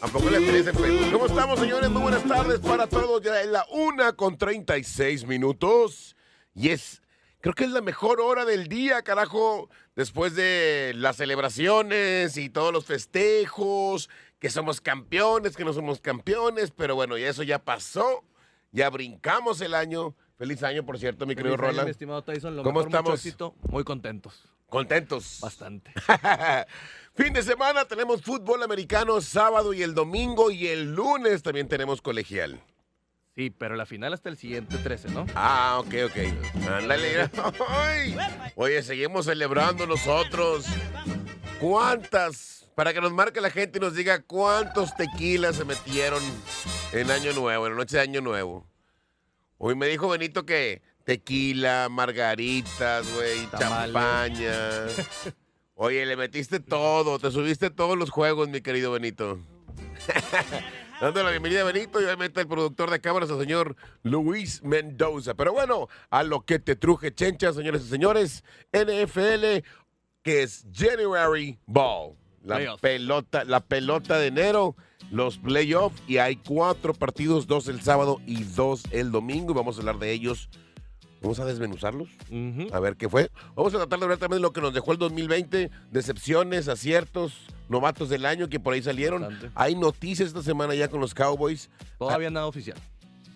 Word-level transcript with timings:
Tampoco 0.00 0.30
le 0.30 0.40
feliz 0.40 0.66
en 0.68 0.74
Facebook. 0.76 1.12
¿Cómo 1.12 1.26
estamos, 1.26 1.58
señores? 1.58 1.90
Muy 1.90 2.02
buenas 2.02 2.22
tardes 2.22 2.60
para 2.60 2.86
todos. 2.86 3.20
Ya 3.20 3.40
es 3.40 3.48
la 3.48 3.66
una 3.70 4.12
con 4.12 4.38
36 4.38 5.26
minutos. 5.26 6.14
Y 6.54 6.68
es, 6.68 7.02
creo 7.40 7.52
que 7.52 7.64
es 7.64 7.70
la 7.70 7.80
mejor 7.80 8.20
hora 8.20 8.44
del 8.44 8.68
día, 8.68 9.02
carajo. 9.02 9.68
Después 9.96 10.36
de 10.36 10.92
las 10.94 11.16
celebraciones 11.16 12.36
y 12.36 12.48
todos 12.48 12.72
los 12.72 12.84
festejos, 12.84 14.08
que 14.38 14.50
somos 14.50 14.80
campeones, 14.80 15.56
que 15.56 15.64
no 15.64 15.72
somos 15.72 16.00
campeones. 16.00 16.70
Pero 16.70 16.94
bueno, 16.94 17.18
y 17.18 17.24
eso 17.24 17.42
ya 17.42 17.58
pasó. 17.58 18.24
Ya 18.70 18.90
brincamos 18.90 19.60
el 19.62 19.74
año. 19.74 20.14
Feliz 20.36 20.62
año, 20.62 20.86
por 20.86 20.98
cierto, 20.98 21.26
mi 21.26 21.34
querido 21.34 21.56
Roland. 21.56 21.86
mi 21.86 21.90
estimado 21.90 22.22
Tyson. 22.22 22.54
Lo 22.54 22.62
¿Cómo 22.62 22.84
mejor, 22.84 23.16
estamos? 23.16 23.54
Muy 23.68 23.82
contentos. 23.82 24.48
Contentos. 24.68 25.38
Bastante. 25.40 25.92
fin 27.14 27.32
de 27.32 27.42
semana 27.42 27.84
tenemos 27.86 28.22
fútbol 28.22 28.62
americano 28.62 29.20
sábado 29.20 29.72
y 29.72 29.82
el 29.82 29.94
domingo 29.94 30.50
y 30.50 30.66
el 30.66 30.94
lunes 30.94 31.42
también 31.42 31.68
tenemos 31.68 32.02
colegial. 32.02 32.60
Sí, 33.34 33.50
pero 33.50 33.76
la 33.76 33.86
final 33.86 34.12
hasta 34.12 34.28
el 34.28 34.36
siguiente 34.36 34.76
13, 34.78 35.10
¿no? 35.10 35.24
Ah, 35.34 35.76
ok, 35.80 35.94
ok. 36.06 36.68
Ándale. 36.68 37.30
Oye, 38.56 38.82
seguimos 38.82 39.26
celebrando 39.26 39.86
nosotros. 39.86 40.66
¿Cuántas? 41.60 42.68
Para 42.74 42.92
que 42.92 43.00
nos 43.00 43.12
marque 43.12 43.40
la 43.40 43.50
gente 43.50 43.78
y 43.78 43.80
nos 43.80 43.94
diga 43.94 44.22
cuántos 44.22 44.94
tequilas 44.96 45.56
se 45.56 45.64
metieron 45.64 46.22
en 46.92 47.10
Año 47.10 47.32
Nuevo, 47.32 47.66
en 47.66 47.72
la 47.72 47.78
noche 47.78 47.96
de 47.96 48.02
Año 48.02 48.20
Nuevo. 48.20 48.66
Hoy 49.56 49.74
me 49.76 49.86
dijo 49.86 50.08
Benito 50.08 50.44
que 50.44 50.82
tequila, 51.08 51.88
margaritas, 51.90 53.10
güey, 53.14 53.48
champaña. 53.58 54.52
Oye, 55.74 56.04
le 56.04 56.18
metiste 56.18 56.60
todo, 56.60 57.18
te 57.18 57.30
subiste 57.30 57.70
todos 57.70 57.96
los 57.96 58.10
juegos, 58.10 58.50
mi 58.50 58.60
querido 58.60 58.92
Benito. 58.92 59.38
Dando 61.00 61.22
la 61.22 61.30
bienvenida 61.30 61.62
a 61.62 61.64
Benito 61.64 61.98
y 61.98 62.04
obviamente 62.04 62.42
el 62.42 62.46
productor 62.46 62.90
de 62.90 63.00
cámaras, 63.00 63.30
el 63.30 63.38
señor 63.38 63.74
Luis 64.02 64.62
Mendoza. 64.62 65.32
Pero 65.32 65.54
bueno, 65.54 65.88
a 66.10 66.24
lo 66.24 66.42
que 66.42 66.58
te 66.58 66.76
truje 66.76 67.14
chencha, 67.14 67.54
señores 67.54 67.86
y 67.86 67.88
señores, 67.88 68.44
NFL, 68.74 69.64
que 70.22 70.42
es 70.42 70.66
January 70.74 71.58
Ball. 71.64 72.16
La 72.44 72.76
pelota, 72.76 73.44
la 73.44 73.60
pelota 73.60 74.18
de 74.18 74.26
enero, 74.26 74.76
los 75.10 75.38
playoffs, 75.38 76.02
y 76.06 76.18
hay 76.18 76.36
cuatro 76.36 76.92
partidos, 76.92 77.46
dos 77.46 77.66
el 77.68 77.80
sábado 77.80 78.20
y 78.26 78.44
dos 78.44 78.82
el 78.90 79.10
domingo, 79.10 79.52
y 79.52 79.56
vamos 79.56 79.76
a 79.76 79.80
hablar 79.80 79.98
de 79.98 80.12
ellos. 80.12 80.50
Vamos 81.20 81.40
a 81.40 81.44
desmenuzarlos. 81.44 82.08
A 82.72 82.80
ver 82.80 82.96
qué 82.96 83.08
fue. 83.08 83.30
Vamos 83.54 83.74
a 83.74 83.78
tratar 83.78 83.98
de 83.98 84.06
ver 84.06 84.18
también 84.18 84.42
lo 84.42 84.52
que 84.52 84.60
nos 84.60 84.72
dejó 84.72 84.92
el 84.92 84.98
2020, 84.98 85.70
decepciones, 85.90 86.68
aciertos, 86.68 87.34
novatos 87.68 88.08
del 88.08 88.24
año 88.24 88.48
que 88.48 88.60
por 88.60 88.74
ahí 88.74 88.82
salieron. 88.82 89.22
Bastante. 89.22 89.50
Hay 89.54 89.74
noticias 89.74 90.28
esta 90.28 90.42
semana 90.42 90.74
ya 90.74 90.88
con 90.88 91.00
los 91.00 91.14
Cowboys. 91.14 91.70
Todavía 91.98 92.30
nada 92.30 92.46
oficial. 92.46 92.78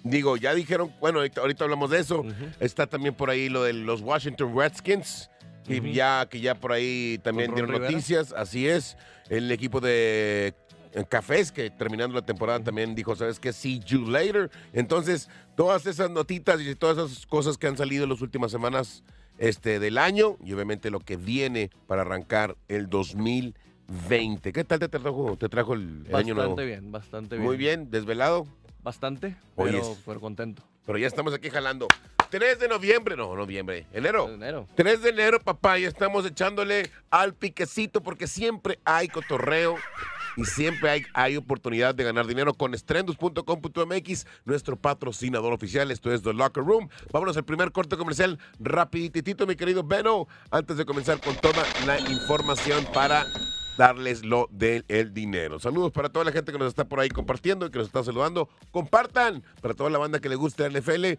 Digo, 0.04 0.36
ya 0.36 0.54
dijeron, 0.54 0.92
bueno, 1.00 1.18
ahorita, 1.18 1.40
ahorita 1.40 1.64
hablamos 1.64 1.90
de 1.90 2.00
eso. 2.00 2.24
Está 2.60 2.86
también 2.86 3.14
por 3.14 3.30
ahí 3.30 3.48
lo 3.48 3.62
de 3.62 3.72
los 3.72 4.00
Washington 4.00 4.56
Redskins, 4.56 5.30
que, 5.64 5.92
ya, 5.92 6.26
que 6.28 6.40
ya 6.40 6.56
por 6.56 6.72
ahí 6.72 7.20
también 7.22 7.54
dieron 7.54 7.70
Rivera. 7.70 7.90
noticias. 7.90 8.32
Así 8.32 8.66
es. 8.68 8.96
El 9.28 9.50
equipo 9.52 9.80
de 9.80 10.54
eh, 10.92 11.04
Cafés, 11.08 11.52
que 11.52 11.70
terminando 11.70 12.14
la 12.14 12.24
temporada 12.24 12.60
también 12.60 12.94
dijo, 12.94 13.16
¿sabes 13.16 13.40
qué? 13.40 13.52
See 13.52 13.80
you 13.80 14.08
later. 14.08 14.50
Entonces, 14.72 15.28
todas 15.56 15.86
esas 15.86 16.10
notitas 16.10 16.60
y 16.60 16.74
todas 16.74 17.10
esas 17.10 17.26
cosas 17.26 17.56
que 17.58 17.66
han 17.66 17.76
salido 17.76 18.04
en 18.04 18.10
las 18.10 18.20
últimas 18.20 18.50
semanas 18.50 19.02
este, 19.38 19.78
del 19.78 19.98
año 19.98 20.36
y 20.44 20.52
obviamente 20.52 20.90
lo 20.90 21.00
que 21.00 21.16
viene 21.16 21.70
para 21.86 22.02
arrancar 22.02 22.56
el 22.68 22.88
2020. 22.88 24.52
¿Qué 24.52 24.64
tal 24.64 24.78
te 24.78 24.88
trajo, 24.88 25.36
te 25.36 25.48
trajo 25.48 25.74
el, 25.74 26.06
año 26.12 26.34
nuevo? 26.34 26.50
Bastante 26.50 26.64
bien, 26.66 26.92
bastante 26.92 27.36
bien. 27.36 27.46
Muy 27.46 27.56
bien, 27.56 27.90
desvelado. 27.90 28.46
Bastante, 28.82 29.36
Oye, 29.56 29.72
pero, 29.72 29.92
es- 29.92 29.98
pero 30.04 30.20
contento. 30.20 30.62
Pero 30.84 30.98
ya 30.98 31.06
estamos 31.06 31.32
aquí 31.32 31.48
jalando. 31.48 31.86
3 32.30 32.58
de 32.58 32.66
noviembre, 32.66 33.16
no, 33.16 33.36
noviembre, 33.36 33.86
enero. 33.92 34.26
En 34.26 34.34
enero. 34.34 34.66
3 34.74 35.02
de 35.02 35.10
enero, 35.10 35.38
papá, 35.38 35.78
ya 35.78 35.86
estamos 35.86 36.24
echándole 36.26 36.90
al 37.10 37.34
piquecito 37.34 38.02
porque 38.02 38.26
siempre 38.26 38.78
hay 38.84 39.08
cotorreo 39.08 39.76
y 40.36 40.44
siempre 40.44 40.90
hay, 40.90 41.02
hay 41.14 41.36
oportunidad 41.36 41.94
de 41.94 42.04
ganar 42.04 42.26
dinero 42.26 42.54
con 42.54 42.74
estrendus.com.mx, 42.74 44.26
nuestro 44.44 44.76
patrocinador 44.76 45.52
oficial. 45.52 45.90
Esto 45.90 46.12
es 46.12 46.22
The 46.22 46.32
Locker 46.32 46.64
Room. 46.64 46.88
Vámonos 47.12 47.36
al 47.36 47.44
primer 47.44 47.72
corte 47.72 47.96
comercial 47.96 48.38
rapiditito, 48.58 49.46
mi 49.46 49.56
querido 49.56 49.82
Beno, 49.82 50.26
antes 50.50 50.76
de 50.76 50.84
comenzar 50.84 51.20
con 51.20 51.36
toda 51.36 51.64
la 51.86 51.98
información 52.00 52.84
para 52.92 53.26
darles 53.76 54.24
lo 54.24 54.48
del 54.50 54.84
el 54.88 55.12
dinero. 55.12 55.58
Saludos 55.58 55.92
para 55.92 56.08
toda 56.08 56.24
la 56.24 56.32
gente 56.32 56.52
que 56.52 56.58
nos 56.58 56.68
está 56.68 56.84
por 56.84 57.00
ahí 57.00 57.08
compartiendo 57.08 57.66
y 57.66 57.70
que 57.70 57.78
nos 57.78 57.88
está 57.88 58.04
saludando. 58.04 58.48
Compartan 58.70 59.42
para 59.60 59.74
toda 59.74 59.90
la 59.90 59.98
banda 59.98 60.20
que 60.20 60.28
le 60.28 60.36
guste 60.36 60.68
la 60.68 60.78
NFL. 60.78 61.18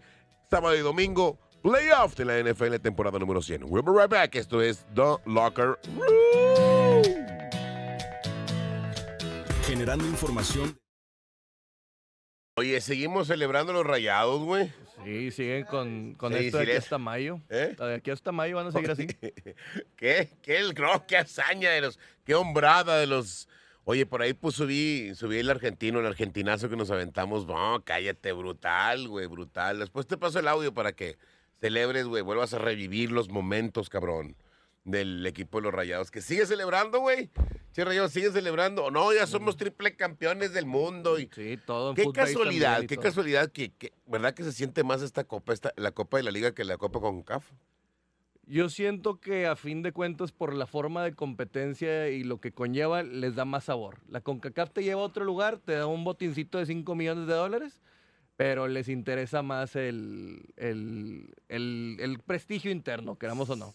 Sábado 0.50 0.76
y 0.76 0.80
domingo, 0.80 1.38
playoff 1.62 2.14
de 2.16 2.24
la 2.24 2.38
NFL 2.42 2.76
temporada 2.76 3.18
número 3.18 3.42
100. 3.42 3.64
We'll 3.64 3.82
be 3.82 3.92
right 3.92 4.10
back. 4.10 4.34
Esto 4.34 4.60
es 4.60 4.86
The 4.94 5.16
Locker 5.26 5.78
Room. 5.96 6.63
Generando 9.66 10.06
información. 10.06 10.78
Oye, 12.56 12.80
seguimos 12.80 13.26
celebrando 13.26 13.72
los 13.72 13.84
rayados, 13.84 14.42
güey. 14.42 14.70
Sí, 15.04 15.30
siguen 15.32 15.64
con, 15.64 16.14
con 16.14 16.32
Sí, 16.32 16.46
esto 16.46 16.58
de 16.58 16.62
aquí 16.64 16.72
les- 16.72 16.84
hasta 16.84 16.98
mayo. 16.98 17.40
¿Eh? 17.48 17.74
De 17.76 17.94
aquí 17.94 18.10
hasta 18.10 18.30
mayo 18.30 18.56
van 18.56 18.68
a 18.68 18.72
seguir 18.72 18.90
así. 18.90 19.06
¿Qué? 19.96 20.30
¿Qué, 20.42 20.58
el, 20.58 20.74
no, 20.74 21.04
qué 21.06 21.16
hazaña 21.16 21.70
de 21.70 21.80
los, 21.80 21.98
qué 22.24 22.34
hombrada 22.34 22.98
de 22.98 23.06
los. 23.06 23.48
Oye, 23.84 24.06
por 24.06 24.22
ahí 24.22 24.32
pues 24.34 24.54
subí, 24.54 25.14
subí 25.14 25.38
el 25.38 25.50
argentino, 25.50 25.98
el 26.00 26.06
argentinazo 26.06 26.68
que 26.68 26.76
nos 26.76 26.90
aventamos. 26.90 27.46
No, 27.46 27.82
cállate, 27.84 28.32
brutal, 28.32 29.08
güey, 29.08 29.26
brutal. 29.26 29.80
Después 29.80 30.06
te 30.06 30.16
paso 30.16 30.38
el 30.38 30.48
audio 30.48 30.72
para 30.72 30.92
que 30.92 31.16
celebres, 31.60 32.06
güey, 32.06 32.22
vuelvas 32.22 32.54
a 32.54 32.58
revivir 32.58 33.10
los 33.10 33.28
momentos, 33.30 33.88
cabrón, 33.90 34.36
del 34.84 35.24
equipo 35.26 35.58
de 35.58 35.62
los 35.64 35.72
rayados. 35.74 36.10
Que 36.10 36.20
sigue 36.20 36.46
celebrando, 36.46 37.00
güey. 37.00 37.30
Che, 37.72 37.84
rayados, 37.84 38.12
sigue 38.12 38.30
celebrando. 38.30 38.90
No, 38.90 39.12
ya 39.12 39.26
somos 39.26 39.56
triple 39.56 39.96
campeones 39.96 40.52
del 40.52 40.66
mundo. 40.66 41.18
Y, 41.18 41.28
Sí, 41.34 41.58
todo 41.66 41.90
en 41.90 41.96
Qué 41.96 42.04
casualidad, 42.12 42.84
qué 42.86 42.96
casualidad 42.96 43.50
que, 43.50 43.72
que- 43.72 43.92
¿verdad 44.06 44.34
que 44.34 44.44
se 44.44 44.52
siente 44.52 44.84
más 44.84 45.02
esta 45.02 45.24
copa, 45.24 45.52
esta, 45.52 45.72
la 45.76 45.90
copa 45.90 46.18
de 46.18 46.22
la 46.22 46.30
liga 46.30 46.54
que 46.54 46.64
la 46.64 46.76
copa 46.76 47.00
con 47.00 47.22
CAF? 47.22 47.50
Yo 48.46 48.68
siento 48.68 49.20
que 49.20 49.46
a 49.46 49.56
fin 49.56 49.80
de 49.82 49.92
cuentas, 49.92 50.30
por 50.30 50.52
la 50.54 50.66
forma 50.66 51.02
de 51.02 51.14
competencia 51.14 52.10
y 52.10 52.22
lo 52.24 52.40
que 52.40 52.52
conlleva, 52.52 53.02
les 53.02 53.34
da 53.34 53.46
más 53.46 53.64
sabor. 53.64 54.00
La 54.06 54.20
CONCACAF 54.20 54.70
te 54.70 54.82
lleva 54.84 55.00
a 55.00 55.04
otro 55.04 55.24
lugar, 55.24 55.58
te 55.58 55.72
da 55.72 55.86
un 55.86 56.04
botincito 56.04 56.58
de 56.58 56.66
5 56.66 56.94
millones 56.94 57.26
de 57.26 57.32
dólares, 57.32 57.80
pero 58.36 58.68
les 58.68 58.90
interesa 58.90 59.40
más 59.42 59.74
el, 59.76 60.42
el, 60.56 61.34
el- 61.48 61.96
el 62.00 62.18
prestigio 62.18 62.70
interno, 62.70 63.16
queramos 63.18 63.48
o 63.48 63.56
no. 63.56 63.72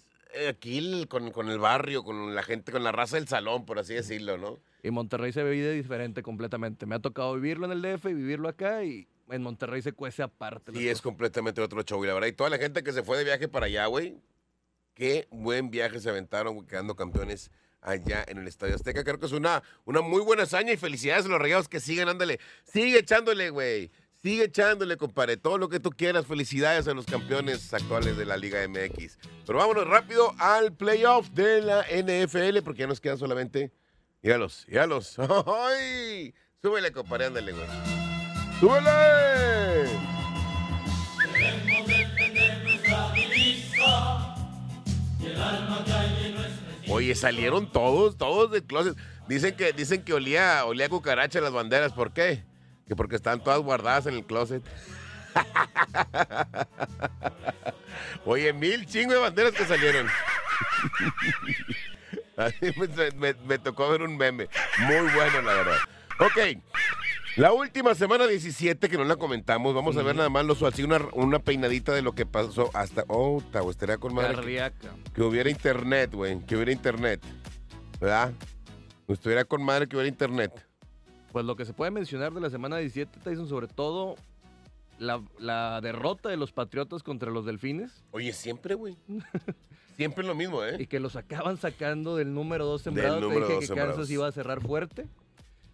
Aquí 0.47 0.77
el- 0.77 1.07
con, 1.07 1.31
con 1.31 1.49
el 1.49 1.59
barrio, 1.59 2.03
con 2.03 2.35
la 2.35 2.43
gente, 2.43 2.71
con 2.71 2.83
la 2.83 2.91
raza 2.91 3.15
del 3.17 3.27
salón, 3.27 3.65
por 3.65 3.79
así 3.79 3.93
decirlo, 3.95 4.37
¿no? 4.37 4.59
Y 4.83 4.91
Monterrey 4.91 5.33
se 5.33 5.43
vive 5.43 5.71
diferente 5.73 6.21
completamente. 6.23 6.85
Me 6.85 6.95
ha 6.95 6.99
tocado 6.99 7.33
vivirlo 7.35 7.65
en 7.65 7.71
el 7.73 7.81
DF 7.81 8.05
y 8.09 8.13
vivirlo 8.13 8.47
acá, 8.47 8.83
y 8.83 9.07
en 9.29 9.41
Monterrey 9.41 9.81
se 9.81 9.91
cuece 9.93 10.23
aparte. 10.23 10.71
Y 10.73 10.87
es 10.87 10.93
cosas. 10.93 11.01
completamente 11.01 11.61
otro 11.61 11.81
show, 11.83 12.03
y 12.03 12.07
la 12.07 12.13
verdad. 12.13 12.27
Y 12.27 12.33
toda 12.33 12.49
la 12.49 12.57
gente 12.57 12.83
que 12.83 12.93
se 12.93 13.03
fue 13.03 13.17
de 13.17 13.23
viaje 13.23 13.47
para 13.47 13.65
allá, 13.65 13.87
güey, 13.87 14.17
qué 14.93 15.27
buen 15.31 15.69
viaje 15.71 15.99
se 15.99 16.09
aventaron, 16.09 16.55
güey, 16.55 16.67
quedando 16.67 16.95
campeones 16.95 17.51
allá 17.81 18.23
en 18.27 18.37
el 18.37 18.47
Estadio 18.47 18.75
Azteca. 18.75 19.03
Creo 19.03 19.19
que 19.19 19.25
es 19.25 19.31
una, 19.31 19.63
una 19.85 20.01
muy 20.01 20.21
buena 20.21 20.43
hazaña 20.43 20.71
y 20.73 20.77
felicidades 20.77 21.25
a 21.25 21.29
los 21.29 21.39
rayados 21.39 21.67
que 21.67 21.79
siguen, 21.79 22.07
ándale. 22.09 22.39
Sigue 22.63 22.99
echándole, 22.99 23.49
güey. 23.49 23.89
Sigue 24.21 24.43
echándole, 24.45 24.97
compadre. 24.97 25.37
Todo 25.37 25.57
lo 25.57 25.69
que 25.69 25.79
tú 25.79 25.91
quieras. 25.91 26.25
Felicidades 26.25 26.87
a 26.89 26.93
los 26.93 27.05
campeones 27.05 27.73
actuales 27.73 28.17
de 28.17 28.25
la 28.25 28.35
Liga 28.35 28.59
MX. 28.67 29.17
Pero 29.45 29.59
vámonos 29.59 29.87
rápido 29.87 30.33
al 30.39 30.73
playoff 30.73 31.29
de 31.29 31.61
la 31.61 31.83
NFL, 31.83 32.61
porque 32.63 32.81
ya 32.81 32.87
nos 32.87 32.99
quedan 32.99 33.17
solamente. 33.17 33.71
Míralos, 34.21 34.65
míralos. 34.67 35.15
¡Ay! 35.47 36.33
Súbele, 36.61 36.91
compadre, 36.91 37.27
ándale, 37.27 37.53
güey. 37.53 37.65
¡Súbele! 38.59 39.87
Oye, 46.89 47.15
salieron 47.15 47.71
todos, 47.71 48.17
todos 48.17 48.51
del 48.51 48.63
closet. 48.63 48.97
Dicen 49.29 49.55
que, 49.55 49.71
dicen 49.71 50.03
que 50.03 50.13
olía, 50.13 50.65
olía 50.65 50.89
cucaracha 50.89 51.39
las 51.39 51.53
banderas. 51.53 51.93
¿Por 51.93 52.11
qué? 52.11 52.48
Que 52.89 52.95
porque 52.97 53.15
están 53.15 53.41
todas 53.41 53.61
guardadas 53.61 54.05
en 54.07 54.15
el 54.15 54.25
closet. 54.25 54.61
Oye, 58.25 58.51
mil 58.51 58.85
chingo 58.85 59.13
de 59.13 59.19
banderas 59.19 59.53
que 59.53 59.63
salieron. 59.65 60.07
Me, 62.61 63.11
me- 63.17 63.33
me 63.45 63.59
tocó 63.59 63.89
ver 63.89 64.01
un 64.01 64.15
meme. 64.15 64.47
Muy 64.79 65.11
bueno, 65.13 65.41
la 65.41 65.53
verdad. 65.55 65.77
Ok. 66.19 66.37
La 67.35 67.51
última 67.51 67.93
semana 67.95 68.27
17 68.27 68.87
que 68.89 68.97
no 68.97 69.03
la 69.03 69.17
comentamos, 69.17 69.75
vamos 69.75 69.97
a 69.97 70.03
ver 70.03 70.15
nada 70.15 70.29
más 70.29 70.45
los, 70.45 70.63
así 70.63 70.83
una, 70.83 70.99
una 71.13 71.39
peinadita 71.39 71.91
de 71.93 72.01
lo 72.01 72.13
que 72.13 72.25
pasó 72.25 72.69
hasta. 72.73 73.03
Oh, 73.09 73.43
tau, 73.51 73.69
estaría 73.69 73.97
con 73.97 74.13
madre. 74.15 74.29
que- 74.33 74.39
que 75.13 75.21
hubiera 75.21 75.49
internet, 75.49 76.11
güey. 76.13 76.39
Que 76.45 76.55
hubiera 76.55 76.71
internet. 76.71 77.21
¿Verdad? 77.99 78.31
Estuviera 79.09 79.43
con 79.43 79.61
madre 79.61 79.87
que 79.89 79.97
hubiera 79.97 80.07
internet. 80.09 80.65
Pues 81.31 81.45
lo 81.45 81.55
que 81.55 81.65
se 81.65 81.73
puede 81.73 81.91
mencionar 81.91 82.33
de 82.33 82.41
la 82.41 82.49
semana 82.49 82.77
17, 82.77 83.19
Tyson, 83.23 83.47
sobre 83.47 83.67
todo 83.67 84.15
la, 84.97 85.21
la 85.37 85.79
derrota 85.81 86.29
de 86.29 86.37
los 86.37 86.51
Patriotas 86.51 87.03
contra 87.03 87.31
los 87.31 87.45
Delfines 87.45 88.03
Oye, 88.11 88.33
siempre, 88.33 88.75
güey. 88.75 88.97
siempre 89.95 90.25
lo 90.25 90.35
mismo, 90.35 90.63
¿eh? 90.63 90.77
y 90.79 90.87
que 90.87 90.99
los 90.99 91.15
acaban 91.15 91.57
sacando 91.57 92.15
del 92.15 92.33
número 92.33 92.65
2 92.65 92.81
sembrado. 92.81 93.15
Te 93.15 93.21
número 93.21 93.41
dije 93.41 93.53
dos 93.53 93.59
que 93.61 93.67
sembrados. 93.67 93.95
Kansas 93.95 94.11
iba 94.11 94.27
a 94.27 94.31
cerrar 94.31 94.61
fuerte. 94.61 95.07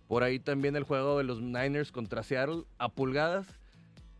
Por 0.08 0.24
ahí 0.24 0.40
también 0.40 0.76
el 0.76 0.84
juego 0.84 1.18
de 1.18 1.24
los 1.24 1.42
Niners 1.42 1.92
contra 1.92 2.22
Seattle 2.22 2.64
a 2.78 2.90
pulgadas. 2.90 3.48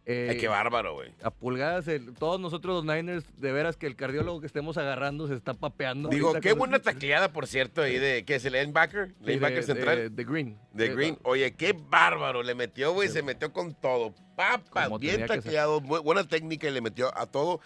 Eh, 0.08 0.28
Ay, 0.32 0.38
qué 0.38 0.48
bárbaro, 0.48 0.94
güey. 0.94 1.12
a 1.24 1.32
pulgadas, 1.32 1.88
el- 1.88 2.14
todos 2.14 2.40
nosotros 2.40 2.86
los 2.86 2.96
Niners, 2.96 3.26
de 3.42 3.52
veras 3.52 3.76
que 3.76 3.88
el 3.88 3.96
cardiólogo 3.96 4.40
que 4.40 4.46
estemos 4.46 4.78
agarrando 4.78 5.28
se 5.28 5.34
está 5.34 5.56
papeando. 5.56 6.10
Digo, 6.10 6.34
qué 6.42 6.54
buena 6.54 6.78
tacleada, 6.78 7.34
por 7.34 7.48
cierto, 7.48 7.82
ahí 7.82 7.98
de, 7.98 8.24
¿qué 8.24 8.36
es 8.36 8.46
el 8.46 8.54
linebacker? 8.54 9.16
Sí, 9.20 9.26
Linebacker 9.26 9.58
de- 9.58 9.64
central. 9.64 9.96
De, 9.98 10.10
de 10.12 10.24
Green. 10.24 10.60
De 10.74 10.86
Eh, 10.86 10.94
Green. 10.96 11.18
Oye, 11.24 11.54
qué 11.56 11.74
bárbaro. 11.74 12.44
Le 12.44 12.54
metió, 12.54 12.94
güey. 12.94 13.10
Se 13.10 13.24
metió 13.24 13.52
con 13.52 13.74
todo. 13.74 14.14
Papas, 14.36 14.86
Como 14.86 15.00
bien 15.00 15.26
tacleado. 15.26 15.82
bu- 15.82 16.04
buena 16.04 16.24
técnica 16.28 16.68
y 16.68 16.72
le 16.72 16.82
metió 16.82 17.10
a 17.18 17.26
todo. 17.26 17.60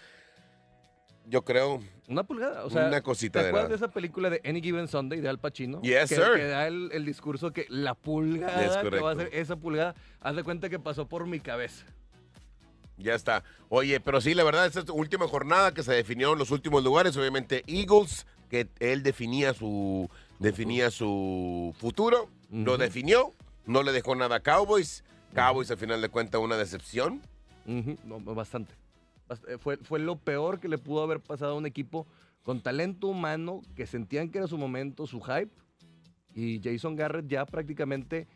Yo 1.26 1.42
creo. 1.44 1.80
Una 2.08 2.24
pulgada, 2.24 2.64
o 2.64 2.70
sea, 2.70 2.86
Una 2.88 3.02
cosita 3.02 3.38
¿te 3.38 3.42
de 3.44 3.48
acuerdas 3.50 3.68
de 3.70 3.76
esa 3.76 3.88
película 3.88 4.30
de 4.30 4.40
Any 4.44 4.62
Given 4.62 4.88
Sunday 4.88 5.20
de 5.20 5.28
Al 5.28 5.38
Pacino? 5.38 5.80
Yes, 5.82 6.08
que, 6.08 6.16
sir. 6.16 6.24
que 6.36 6.44
da 6.44 6.66
el, 6.66 6.90
el 6.92 7.04
discurso 7.04 7.52
que 7.52 7.66
la 7.68 7.94
pulgada 7.94 8.82
que 8.82 8.98
va 9.00 9.12
a 9.12 9.16
ser 9.16 9.28
esa 9.32 9.56
pulgada, 9.56 9.94
haz 10.20 10.34
de 10.34 10.42
cuenta 10.42 10.68
que 10.70 10.78
pasó 10.80 11.06
por 11.06 11.26
mi 11.26 11.38
cabeza. 11.38 11.84
Ya 13.00 13.14
está. 13.14 13.42
Oye, 13.68 14.00
pero 14.00 14.20
sí, 14.20 14.34
la 14.34 14.44
verdad, 14.44 14.66
esta 14.66 14.80
es 14.80 14.88
la 14.88 14.94
última 14.94 15.26
jornada 15.26 15.72
que 15.72 15.82
se 15.82 15.92
definieron 15.92 16.38
los 16.38 16.50
últimos 16.50 16.84
lugares. 16.84 17.16
Obviamente, 17.16 17.64
Eagles, 17.66 18.26
que 18.48 18.68
él 18.80 19.02
definía 19.02 19.54
su, 19.54 20.08
definía 20.38 20.90
su 20.90 21.74
futuro. 21.78 22.28
Lo 22.50 22.76
definió. 22.78 23.32
No 23.66 23.82
le 23.82 23.92
dejó 23.92 24.14
nada 24.16 24.36
a 24.36 24.40
Cowboys. 24.40 25.04
Cowboys, 25.34 25.70
al 25.70 25.78
final 25.78 26.00
de 26.00 26.08
cuentas, 26.08 26.40
una 26.40 26.56
decepción. 26.56 27.22
No, 27.64 28.20
bastante. 28.20 28.74
Bast- 29.28 29.48
eh, 29.48 29.58
Fue, 29.58 29.76
fue 29.76 30.00
lo 30.00 30.16
peor 30.16 30.58
que 30.58 30.68
le 30.68 30.78
pudo 30.78 31.02
haber 31.04 31.20
pasado 31.20 31.52
a 31.52 31.56
un 31.56 31.66
equipo 31.66 32.06
con 32.42 32.60
talento 32.60 33.06
humano 33.06 33.62
que 33.76 33.86
sentían 33.86 34.30
que 34.30 34.38
era 34.38 34.46
su 34.48 34.58
momento, 34.58 35.06
su 35.06 35.20
hype. 35.20 35.50
Y 36.34 36.60
Jason 36.62 36.96
Garrett 36.96 37.28
ya 37.28 37.44
prácticamente 37.46 38.26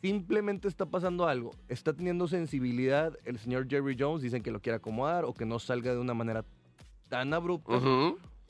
simplemente 0.00 0.68
está 0.68 0.86
pasando 0.86 1.26
algo. 1.26 1.52
Está 1.68 1.92
teniendo 1.92 2.28
sensibilidad 2.28 3.16
el 3.24 3.38
señor 3.38 3.68
Jerry 3.68 3.96
Jones. 3.98 4.22
Dicen 4.22 4.42
que 4.42 4.50
lo 4.50 4.60
quiere 4.60 4.76
acomodar 4.76 5.24
o 5.24 5.34
que 5.34 5.46
no 5.46 5.58
salga 5.58 5.92
de 5.92 6.00
una 6.00 6.14
manera 6.14 6.44
tan 7.08 7.34
abrupta. 7.34 7.80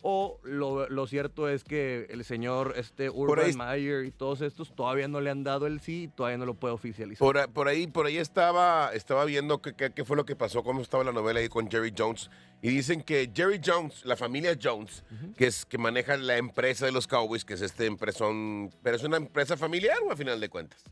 O 0.03 0.39
lo, 0.45 0.89
lo 0.89 1.07
cierto 1.09 1.49
es 1.49 1.65
que 1.65 2.07
el 2.11 2.25
señor 2.25 2.75
este 2.77 3.11
Urban 3.11 3.57
Meyer 3.57 4.05
y 4.05 4.13
todos 4.13 4.41
estos 4.41 4.73
todavía 4.73 5.09
no 5.09 5.21
le 5.21 5.31
han 5.31 5.43
dado 5.43 5.67
el 5.67 5.81
sí 5.81 6.05
y 6.05 6.09
todavía 6.09 6.39
no 6.39 6.47
lo 6.47 6.55
puede 6.55 6.75
oficializar. 6.75 7.27
Por, 7.27 7.51
por 7.53 7.67
ahí, 7.67 7.89
por 7.89 8.07
ahí 8.07 8.19
estaba, 8.19 8.93
estaba 8.93 9.25
viendo 9.25 9.61
qué 9.61 10.05
fue 10.05 10.17
lo 10.17 10.25
que 10.25 10.37
pasó, 10.37 10.63
cómo 10.63 10.81
estaba 10.81 11.03
la 11.03 11.13
novela 11.13 11.41
ahí 11.41 11.49
con 11.49 11.69
Jerry 11.69 11.93
Jones. 11.97 12.31
Y 12.63 12.69
dicen 12.69 13.03
que 13.03 13.33
Jerry 13.35 13.61
Jones, 13.65 14.05
la 14.05 14.17
familia 14.17 14.57
Jones, 14.63 15.03
que 15.37 15.47
es 15.47 15.67
que 15.67 15.79
maneja 15.79 16.17
la 16.17 16.37
empresa 16.37 16.87
de 16.87 16.93
los 16.93 17.07
Cowboys, 17.09 17.45
que 17.45 17.55
es 17.55 17.63
este 17.63 17.87
empresón, 17.87 18.71
pero 18.83 18.97
es 18.97 19.03
una 19.03 19.17
empresa 19.17 19.57
familiar 19.57 19.99
o 20.07 20.13
a 20.13 20.17
final 20.17 20.39
de 20.39 20.49
cuentas. 20.49 20.85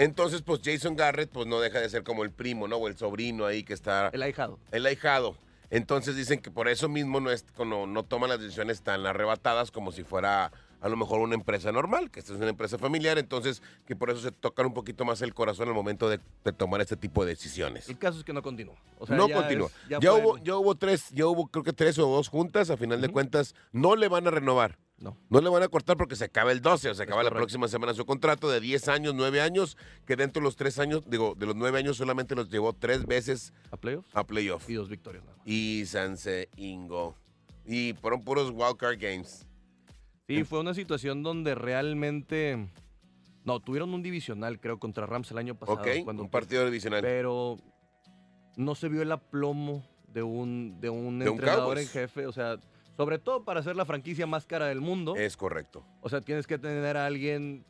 Entonces, 0.00 0.40
pues 0.40 0.62
Jason 0.64 0.96
Garrett, 0.96 1.28
pues 1.30 1.46
no 1.46 1.60
deja 1.60 1.78
de 1.78 1.88
ser 1.90 2.02
como 2.04 2.24
el 2.24 2.30
primo, 2.30 2.66
¿no? 2.66 2.76
O 2.78 2.88
el 2.88 2.96
sobrino 2.96 3.44
ahí 3.44 3.62
que 3.64 3.74
está, 3.74 4.08
El 4.14 4.22
ahijado. 4.22 4.58
el 4.72 4.86
ahijado. 4.86 5.36
Entonces 5.68 6.16
dicen 6.16 6.40
que 6.40 6.50
por 6.50 6.68
eso 6.68 6.88
mismo 6.88 7.20
no, 7.20 7.30
es, 7.30 7.44
no, 7.58 7.86
no 7.86 8.02
toman 8.02 8.30
las 8.30 8.40
decisiones 8.40 8.80
tan 8.80 9.04
arrebatadas 9.04 9.70
como 9.70 9.92
si 9.92 10.02
fuera 10.02 10.50
a 10.80 10.88
lo 10.88 10.96
mejor 10.96 11.20
una 11.20 11.34
empresa 11.34 11.70
normal, 11.70 12.10
que 12.10 12.20
esta 12.20 12.32
es 12.32 12.38
una 12.40 12.48
empresa 12.48 12.78
familiar, 12.78 13.18
entonces 13.18 13.62
que 13.86 13.94
por 13.94 14.08
eso 14.08 14.20
se 14.22 14.32
tocan 14.32 14.64
un 14.64 14.72
poquito 14.72 15.04
más 15.04 15.20
el 15.20 15.34
corazón 15.34 15.68
al 15.68 15.74
momento 15.74 16.08
de, 16.08 16.18
de 16.44 16.52
tomar 16.54 16.80
este 16.80 16.96
tipo 16.96 17.22
de 17.26 17.32
decisiones. 17.32 17.86
El 17.90 17.98
caso 17.98 18.18
es 18.18 18.24
que 18.24 18.32
no 18.32 18.40
continúa. 18.42 18.76
O 18.98 19.06
sea, 19.06 19.14
no 19.14 19.28
ya 19.28 19.34
continúa. 19.34 19.66
es- 19.68 19.98
ya, 20.00 20.12
hubo, 20.14 20.38
ya 20.38 20.56
hubo 20.56 20.74
tres, 20.76 21.10
ya 21.10 21.26
hubo 21.26 21.46
creo 21.48 21.62
que 21.62 21.74
tres 21.74 21.98
o 21.98 22.08
dos 22.08 22.28
juntas, 22.28 22.70
a 22.70 22.78
final 22.78 23.02
de 23.02 23.10
cuentas, 23.10 23.54
no 23.72 23.94
le 23.94 24.08
van 24.08 24.26
a 24.26 24.30
renovar. 24.30 24.78
No. 25.00 25.16
No 25.30 25.40
le 25.40 25.48
van 25.48 25.62
a 25.62 25.68
cortar 25.68 25.96
porque 25.96 26.14
se 26.14 26.24
acaba 26.24 26.52
el 26.52 26.60
12, 26.60 26.90
o 26.90 26.94
se 26.94 27.02
acaba 27.02 27.22
la 27.22 27.30
próxima 27.30 27.66
semana 27.68 27.94
su 27.94 28.04
contrato 28.04 28.50
de 28.50 28.60
10 28.60 28.88
años, 28.88 29.14
9 29.14 29.40
años, 29.40 29.78
que 30.06 30.14
dentro 30.14 30.40
de 30.40 30.44
los 30.44 30.56
3 30.56 30.78
años, 30.78 31.02
digo, 31.08 31.34
de 31.34 31.46
los 31.46 31.56
9 31.56 31.78
años 31.78 31.96
solamente 31.96 32.34
los 32.34 32.50
llevó 32.50 32.74
tres 32.74 33.06
veces 33.06 33.54
A 33.70 33.78
playoffs 33.78 34.10
a 34.14 34.24
playoff. 34.26 34.68
y 34.68 34.74
dos 34.74 34.90
victorias 34.90 35.24
nada 35.24 35.36
más. 35.38 35.46
Y 35.46 35.84
Sanse 35.86 36.50
Ingo. 36.56 37.16
Y 37.64 37.94
fueron 37.94 38.22
puros 38.22 38.50
wildcard 38.50 38.98
games. 39.00 39.46
Sí, 40.28 40.44
fue 40.44 40.60
una 40.60 40.74
situación 40.74 41.22
donde 41.22 41.54
realmente. 41.54 42.68
No, 43.44 43.58
tuvieron 43.60 43.94
un 43.94 44.02
divisional, 44.02 44.60
creo, 44.60 44.78
contra 44.78 45.06
Rams 45.06 45.30
el 45.30 45.38
año 45.38 45.54
pasado. 45.54 45.78
ok, 45.80 46.04
cuando- 46.04 46.22
un 46.22 46.30
partido 46.30 46.64
divisional. 46.66 47.00
Pero 47.00 47.56
no 48.56 48.74
se 48.74 48.88
vio 48.90 49.00
el 49.02 49.10
aplomo 49.12 49.82
de 50.08 50.22
un, 50.22 50.78
de 50.80 50.90
un 50.90 51.18
De 51.20 51.24
un 51.30 51.32
entrenador 51.38 51.78
en 51.78 51.88
jefe. 51.88 52.26
O 52.26 52.32
sea, 52.32 52.58
sobre 53.00 53.18
todo 53.18 53.44
para 53.44 53.62
ser 53.62 53.76
la 53.76 53.86
franquicia 53.86 54.26
más 54.26 54.44
cara 54.44 54.66
del 54.66 54.82
mundo. 54.82 55.16
Es 55.16 55.34
correcto. 55.34 55.86
O 56.02 56.10
sea, 56.10 56.20
tienes 56.20 56.46
que 56.46 56.58
tener 56.58 56.98
a 56.98 57.06
alguien 57.06 57.64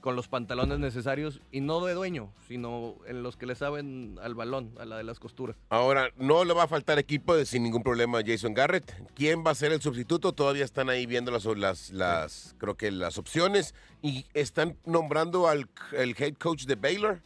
con 0.00 0.16
los 0.16 0.26
pantalones 0.26 0.80
necesarios 0.80 1.40
y 1.52 1.60
no 1.60 1.84
de 1.84 1.94
dueño, 1.94 2.32
sino 2.48 2.96
en 3.06 3.22
los 3.22 3.36
que 3.36 3.46
le 3.46 3.54
saben 3.54 4.18
al 4.20 4.34
balón, 4.34 4.74
a 4.80 4.84
la 4.84 4.96
de 4.96 5.04
las 5.04 5.20
costuras. 5.20 5.56
Ahora, 5.68 6.10
no 6.16 6.44
le 6.44 6.54
va 6.54 6.64
a 6.64 6.66
faltar 6.66 6.98
equipo 6.98 7.36
de- 7.36 7.46
sin 7.46 7.62
ningún 7.62 7.84
problema 7.84 8.18
a 8.18 8.22
Jason 8.26 8.52
Garrett. 8.52 8.92
¿Quién 9.14 9.44
va 9.46 9.52
a 9.52 9.54
ser 9.54 9.70
el 9.70 9.80
sustituto? 9.80 10.32
Todavía 10.32 10.64
están 10.64 10.88
ahí 10.90 11.06
viendo 11.06 11.30
las, 11.30 11.44
las, 11.44 11.90
las 11.92 12.56
creo 12.58 12.76
que 12.76 12.90
las 12.90 13.16
opciones. 13.16 13.76
Y 14.02 14.26
están 14.34 14.76
nombrando 14.84 15.46
al 15.46 15.68
el 15.92 16.16
head 16.18 16.34
coach 16.34 16.64
de 16.64 16.74
Baylor. 16.74 17.20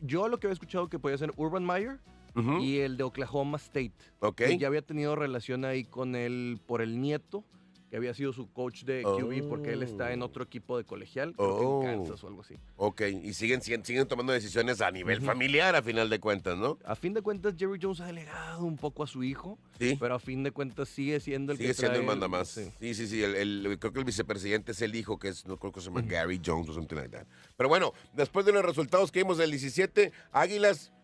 Yo 0.00 0.28
lo 0.28 0.38
que 0.38 0.48
había 0.48 0.54
escuchado 0.54 0.88
que 0.90 0.98
podía 0.98 1.16
ser 1.16 1.32
Urban 1.36 1.64
Meyer 1.64 1.98
Ujú. 2.34 2.58
y 2.62 2.78
el 2.78 2.96
de 2.96 3.04
Oklahoma 3.04 3.56
State. 3.58 3.92
Ok. 4.20 4.36
que 4.36 4.58
ya 4.58 4.66
había 4.68 4.82
tenido 4.82 5.14
relación 5.16 5.64
ahí 5.64 5.84
con 5.84 6.14
él 6.16 6.60
por 6.66 6.80
el 6.82 7.00
nieto, 7.00 7.44
que 7.90 7.98
había 7.98 8.14
sido 8.14 8.32
su 8.32 8.50
coach 8.50 8.84
de 8.84 9.02
QB, 9.02 9.48
porque 9.50 9.72
él 9.74 9.82
está 9.82 10.14
en 10.14 10.22
Oh. 10.22 10.24
otro 10.24 10.42
equipo 10.44 10.78
de 10.78 10.84
colegial, 10.84 11.34
creo 11.36 11.58
que 11.58 11.64
Oh. 11.66 11.82
en 11.82 11.98
Kansas 11.98 12.24
o 12.24 12.28
algo 12.28 12.40
así. 12.40 12.54
Ok, 12.76 13.02
y 13.22 13.34
siguen, 13.34 13.60
siguen, 13.60 13.84
siguen 13.84 14.08
tomando 14.08 14.32
decisiones 14.32 14.80
a 14.80 14.90
nivel 14.90 15.18
Ujú. 15.18 15.26
familiar 15.26 15.76
a 15.76 15.82
final 15.82 16.08
de 16.08 16.18
cuentas, 16.18 16.56
¿no? 16.56 16.78
A 16.86 16.94
fin 16.96 17.12
de 17.12 17.20
cuentas, 17.20 17.52
Jerry 17.58 17.78
Jones 17.82 18.00
ha 18.00 18.06
delegado 18.06 18.64
un 18.64 18.78
poco 18.78 19.02
a 19.02 19.06
su 19.06 19.22
hijo, 19.22 19.58
Sí. 19.78 19.98
pero 20.00 20.14
a 20.14 20.18
fin 20.18 20.42
de 20.42 20.52
cuentas 20.52 20.88
sigue 20.88 21.20
siendo 21.20 21.52
el 21.52 21.58
Sigue 21.58 21.68
que 21.68 21.74
siendo 21.74 21.98
el 21.98 22.04
trae 22.06 22.06
manda 22.16 22.28
más. 22.28 22.48
sí. 22.48 22.70
Sí, 22.80 22.94
sí, 22.94 23.06
sí. 23.08 23.22
el- 23.22 23.34
el- 23.66 23.78
creo 23.78 23.92
que 23.92 23.98
el 23.98 24.06
vicepresidente 24.06 24.72
es 24.72 24.80
el 24.80 24.94
hijo, 24.94 25.18
que 25.18 25.28
es, 25.28 25.46
no 25.46 25.58
creo 25.58 25.70
que 25.72 25.80
se 25.80 25.88
llama 25.88 26.00
Gary 26.00 26.40
Jones 26.42 26.70
o 26.70 26.72
something 26.72 26.96
like 26.96 27.10
that. 27.14 27.26
Pero 27.58 27.68
bueno, 27.68 27.92
después 28.14 28.46
de 28.46 28.52
los 28.52 28.64
resultados 28.64 29.12
que 29.12 29.18
vimos 29.20 29.36
del 29.36 29.50
17, 29.50 30.12
Águilas, 30.30 30.94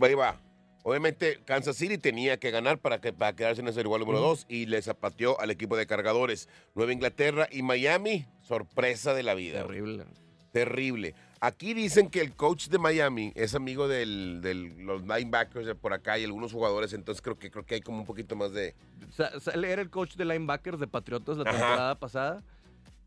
ahí 0.00 0.14
va. 0.14 0.40
Obviamente, 0.88 1.38
Kansas 1.44 1.76
City 1.76 1.98
tenía 1.98 2.38
que 2.38 2.50
ganar 2.50 2.78
para, 2.78 2.98
que, 2.98 3.12
para 3.12 3.36
quedarse 3.36 3.60
en 3.60 3.68
ese 3.68 3.82
lugar 3.82 4.00
número 4.00 4.20
2 4.20 4.46
y 4.48 4.64
le 4.64 4.80
zapateó 4.80 5.38
al 5.38 5.50
equipo 5.50 5.76
de 5.76 5.86
cargadores. 5.86 6.48
Nueva 6.74 6.94
Inglaterra 6.94 7.46
y 7.52 7.60
Miami, 7.62 8.24
sorpresa 8.40 9.12
de 9.12 9.22
la 9.22 9.34
vida. 9.34 9.60
Terrible. 9.66 10.04
Terrible. 10.50 11.14
Aquí 11.40 11.74
dicen 11.74 12.08
que 12.08 12.22
el 12.22 12.34
coach 12.34 12.68
de 12.68 12.78
Miami 12.78 13.32
es 13.36 13.54
amigo 13.54 13.86
de 13.86 14.06
los 14.06 15.02
linebackers 15.02 15.66
de 15.66 15.74
por 15.74 15.92
acá 15.92 16.18
y 16.18 16.24
algunos 16.24 16.52
jugadores, 16.52 16.94
entonces 16.94 17.20
creo 17.20 17.38
que, 17.38 17.50
creo 17.50 17.66
que 17.66 17.74
hay 17.74 17.80
como 17.82 17.98
un 17.98 18.06
poquito 18.06 18.34
más 18.34 18.52
de... 18.52 18.74
Sa- 19.14 19.38
sa- 19.40 19.50
él 19.52 19.64
era 19.64 19.82
el 19.82 19.90
coach 19.90 20.14
de 20.16 20.24
linebackers 20.24 20.80
de 20.80 20.86
Patriotas 20.86 21.36
la 21.36 21.42
Ajá. 21.42 21.52
temporada 21.52 21.98
pasada, 22.00 22.42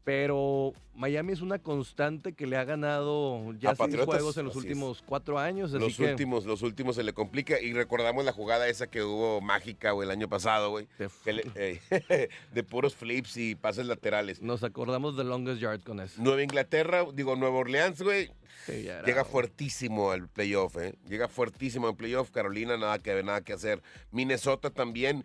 pero 0.03 0.73
Miami 0.95 1.33
es 1.33 1.41
una 1.41 1.59
constante 1.59 2.33
que 2.33 2.47
le 2.47 2.57
ha 2.57 2.63
ganado 2.63 3.53
ya 3.59 3.71
A 3.71 3.75
seis 3.75 3.95
juegos 4.03 4.35
en 4.37 4.45
los 4.45 4.51
así 4.55 4.59
es. 4.59 4.71
últimos 4.71 5.03
cuatro 5.05 5.37
años, 5.37 5.73
así 5.73 5.83
Los 5.83 5.95
que 5.97 6.05
últimos, 6.11 6.45
los 6.45 6.61
últimos 6.63 6.95
se 6.95 7.03
le 7.03 7.13
complica 7.13 7.59
y 7.59 7.73
recordamos 7.73 8.25
la 8.25 8.31
jugada 8.33 8.67
esa 8.67 8.87
que 8.87 9.03
hubo 9.03 9.41
mágica, 9.41 9.91
güey, 9.91 10.07
el 10.07 10.11
año 10.11 10.27
pasado, 10.27 10.71
güey. 10.71 10.87
le- 11.25 11.51
eh, 11.55 11.79
de 12.53 12.63
puros 12.63 12.95
flips 12.95 13.37
y 13.37 13.55
pases 13.55 13.85
laterales. 13.85 14.41
nos 14.41 14.63
acordamos 14.63 15.15
de 15.17 15.23
Longest 15.23 15.61
Yard 15.61 15.81
con 15.83 15.99
eso. 15.99 16.21
Nueva 16.21 16.41
Inglaterra, 16.43 17.05
digo, 17.13 17.35
Nueva 17.35 17.57
Orleans, 17.57 18.01
güey, 18.01 18.31
Sí, 18.65 18.83
ya 18.83 18.99
era- 18.99 19.05
llega 19.05 19.23
fuertísimo 19.23 20.11
al 20.11 20.27
playoff, 20.27 20.77
¿eh? 20.77 20.95
Llega 21.07 21.27
fuertísimo 21.27 21.87
al 21.87 21.95
playoff. 21.95 22.29
Carolina, 22.31 22.77
nada 22.77 22.99
que 22.99 23.13
ver, 23.13 23.25
nada 23.25 23.41
que 23.41 23.53
hacer. 23.53 23.81
Minnesota 24.11 24.69
también. 24.69 25.23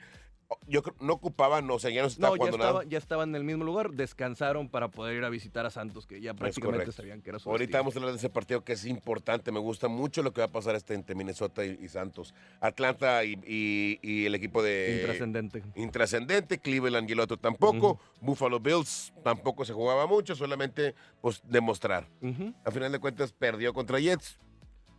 Yo 0.68 0.82
creo, 0.82 0.94
no 1.00 1.14
ocupaban, 1.14 1.68
o 1.70 1.78
sea, 1.78 1.90
ya 1.90 2.02
no 2.02 2.08
se 2.08 2.14
estaba 2.14 2.30
No, 2.30 2.36
ya 2.36 2.38
jugando 2.38 2.56
estaba, 2.58 2.78
nada. 2.80 2.90
ya 2.90 2.98
estaban 2.98 3.28
en 3.30 3.34
el 3.36 3.44
mismo 3.44 3.64
lugar, 3.64 3.90
descansaron 3.92 4.68
para 4.68 4.88
poder 4.88 5.16
ir 5.16 5.24
a 5.24 5.28
visitar 5.28 5.66
a 5.66 5.70
Santos, 5.70 6.06
que 6.06 6.20
ya 6.20 6.34
prácticamente 6.34 6.92
sabían 6.92 7.20
que 7.20 7.30
era 7.30 7.38
su 7.40 7.50
Ahorita 7.50 7.62
destino. 7.64 7.78
vamos 7.80 7.94
a 7.94 7.98
hablar 7.98 8.12
de 8.12 8.18
ese 8.18 8.30
partido 8.30 8.62
que 8.62 8.72
es 8.74 8.84
importante. 8.84 9.50
Me 9.50 9.58
gusta 9.58 9.88
mucho 9.88 10.22
lo 10.22 10.32
que 10.32 10.40
va 10.40 10.46
a 10.46 10.52
pasar 10.52 10.74
este 10.76 10.94
entre 10.94 11.14
Minnesota 11.16 11.64
y, 11.64 11.78
y 11.82 11.88
Santos. 11.88 12.32
Atlanta 12.60 13.24
y, 13.24 13.32
y- 13.46 13.98
y 14.02 14.26
el 14.26 14.34
equipo 14.34 14.62
de... 14.62 14.98
Intrascendente. 15.00 15.62
intrascendente, 15.74 16.58
Cleveland 16.58 17.08
y 17.08 17.12
el 17.14 17.20
otro 17.20 17.36
tampoco, 17.36 17.98
Buffalo 18.20 18.60
Bills 18.60 19.12
tampoco 19.24 19.64
se 19.64 19.72
jugaba 19.72 20.06
mucho, 20.06 20.34
solamente 20.36 20.94
pues 21.20 21.42
demostrar. 21.44 22.08
Ujú. 22.20 22.54
A 22.64 22.70
final 22.70 22.92
de 22.92 22.98
cuentas 22.98 23.32
perdió 23.32 23.72
contra 23.72 23.98
Jets. 23.98 24.38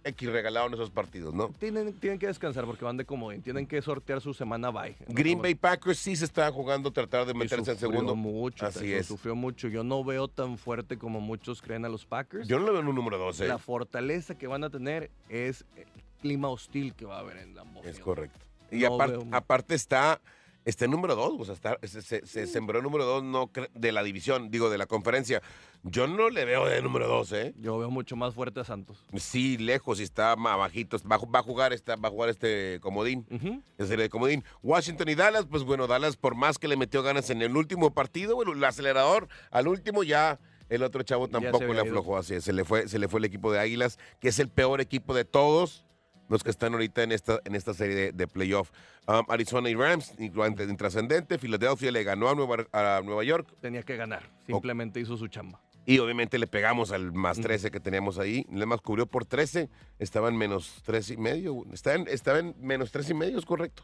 X 0.07 0.29
regalado 0.31 0.67
en 0.67 0.73
esos 0.73 0.89
partidos, 0.89 1.33
¿no? 1.33 1.49
Tienen, 1.59 1.93
tienen 1.93 2.19
que 2.19 2.27
descansar 2.27 2.65
porque 2.65 2.85
van 2.85 2.97
de 2.97 3.05
comodín. 3.05 3.41
Tienen 3.41 3.67
que 3.67 3.81
sortear 3.81 4.21
su 4.21 4.33
semana 4.33 4.69
bye. 4.71 4.95
Green 5.07 5.41
Bay 5.41 5.55
Packers 5.55 5.99
sí 5.99 6.15
se 6.15 6.25
está 6.25 6.51
jugando 6.51 6.91
tratar 6.91 7.25
de 7.25 7.33
meterse 7.33 7.71
en 7.71 7.77
segundo. 7.77 8.15
mucho. 8.15 8.65
Así 8.65 8.93
es. 8.93 9.07
Sufrió 9.07 9.35
mucho. 9.35 9.67
Yo 9.67 9.83
no 9.83 10.03
veo 10.03 10.27
tan 10.27 10.57
fuerte 10.57 10.97
como 10.97 11.19
muchos 11.19 11.61
creen 11.61 11.85
a 11.85 11.89
los 11.89 12.05
Packers. 12.05 12.47
Yo 12.47 12.59
no 12.59 12.65
le 12.65 12.71
veo 12.71 12.81
en 12.81 12.87
un 12.87 12.95
número 12.95 13.17
12. 13.17 13.47
La 13.47 13.57
fortaleza 13.57 14.37
que 14.37 14.47
van 14.47 14.63
a 14.63 14.69
tener 14.69 15.11
es 15.29 15.65
el 15.75 15.87
clima 16.21 16.49
hostil 16.49 16.93
que 16.93 17.05
va 17.05 17.17
a 17.17 17.19
haber 17.19 17.37
en 17.37 17.55
Lambeau 17.55 17.83
Es 17.85 17.99
correcto. 17.99 18.39
Y 18.71 18.79
No 18.79 18.97
aparte 19.31 19.75
está, 19.75 20.19
está 20.69 20.85
en 20.85 20.91
número 20.91 21.15
dos, 21.15 21.33
o 21.39 21.45
sea, 21.45 21.53
está, 21.53 21.77
se, 21.87 22.01
se- 22.01 22.25
se 22.25 22.45
sembró 22.47 22.79
en 22.79 22.83
número 22.83 23.05
dos 23.05 23.23
no 23.23 23.49
de 23.73 23.91
la 23.91 24.03
división, 24.03 24.51
digo, 24.51 24.69
de 24.69 24.77
la 24.77 24.85
conferencia. 24.85 25.41
Yo 25.83 26.07
no 26.07 26.29
le 26.29 26.43
veo 26.45 26.65
de 26.65 26.81
número 26.81 27.07
dos, 27.07 27.31
¿eh? 27.31 27.53
Yo 27.57 27.77
veo 27.77 27.89
mucho 27.89 28.15
más 28.15 28.33
fuerte 28.33 28.59
a 28.59 28.63
Santos. 28.63 29.05
Sí, 29.15 29.57
lejos, 29.57 29.99
y 29.99 30.03
está 30.03 30.35
más 30.35 30.57
bajito. 30.57 30.97
Va, 31.09 31.17
va 31.17 31.39
a 31.39 31.43
jugar 31.43 31.71
esta, 31.73 31.95
va 31.95 32.09
a 32.09 32.11
jugar 32.11 32.29
este 32.29 32.79
comodín. 32.81 33.25
Ujú. 33.31 33.61
En 33.77 33.87
serie 33.87 34.03
de 34.03 34.09
comodín. 34.09 34.43
Washington 34.61 35.07
y 35.09 35.15
Dallas, 35.15 35.45
pues 35.45 35.63
bueno, 35.63 35.87
Dallas 35.87 36.17
por 36.17 36.35
más 36.35 36.57
que 36.57 36.67
le 36.67 36.75
metió 36.77 37.03
ganas 37.03 37.29
en 37.29 37.41
el 37.41 37.55
último 37.55 37.93
partido, 37.93 38.35
bueno, 38.35 38.51
el 38.53 38.63
acelerador 38.63 39.27
al 39.51 39.67
último 39.67 40.03
ya 40.03 40.39
el 40.69 40.83
otro 40.83 41.01
chavo 41.03 41.29
tampoco 41.29 41.63
le 41.73 41.79
aflojó 41.79 42.17
así, 42.17 42.33
es, 42.35 42.43
se 42.43 42.51
le 42.51 42.65
fue 42.65 42.89
se 42.89 42.99
le 42.99 43.07
fue 43.07 43.19
el 43.21 43.25
equipo 43.25 43.53
de 43.53 43.59
Águilas, 43.59 43.97
que 44.19 44.27
es 44.27 44.39
el 44.39 44.49
peor 44.49 44.81
equipo 44.81 45.13
de 45.13 45.23
todos 45.23 45.85
los 46.29 46.43
que 46.43 46.49
están 46.49 46.73
ahorita 46.73 47.03
en 47.03 47.11
esta 47.11 47.39
en 47.45 47.55
esta 47.55 47.73
serie 47.73 47.95
de, 47.95 48.11
de 48.11 48.27
playoff. 48.27 48.71
Um, 49.07 49.23
Arizona 49.29 49.69
y 49.69 49.75
Rams, 49.75 50.13
intrascendente, 50.19 51.37
Filadelfia 51.37 51.91
le 51.91 52.03
ganó 52.03 52.29
a 52.29 52.35
Nueva, 52.35 52.67
a 52.73 53.01
Nueva 53.03 53.23
York 53.23 53.47
Tenía 53.61 53.83
que 53.83 53.95
ganar. 53.95 54.23
Simplemente 54.45 54.99
hizo 54.99 55.15
su 55.17 55.27
chamba. 55.27 55.61
y 55.85 55.99
obviamente 55.99 56.37
le 56.37 56.47
pegamos 56.47 56.91
al 56.91 57.13
más 57.13 57.39
13 57.39 57.71
que 57.71 57.79
teníamos 57.79 58.19
ahí. 58.19 58.45
Le 58.51 58.65
más 58.65 58.81
cubrió 58.81 59.05
por 59.05 59.25
13, 59.25 59.69
estaba 59.99 60.27
en 60.27 60.35
menos 60.37 60.81
3 60.85 61.11
y 61.11 61.17
medio. 61.17 61.63
Estaba 61.71 61.95
en, 61.95 62.07
estaba 62.09 62.39
en 62.39 62.55
menos 62.59 62.91
3 62.91 63.09
y 63.11 63.13
medio, 63.13 63.39
es 63.39 63.45
correcto. 63.45 63.83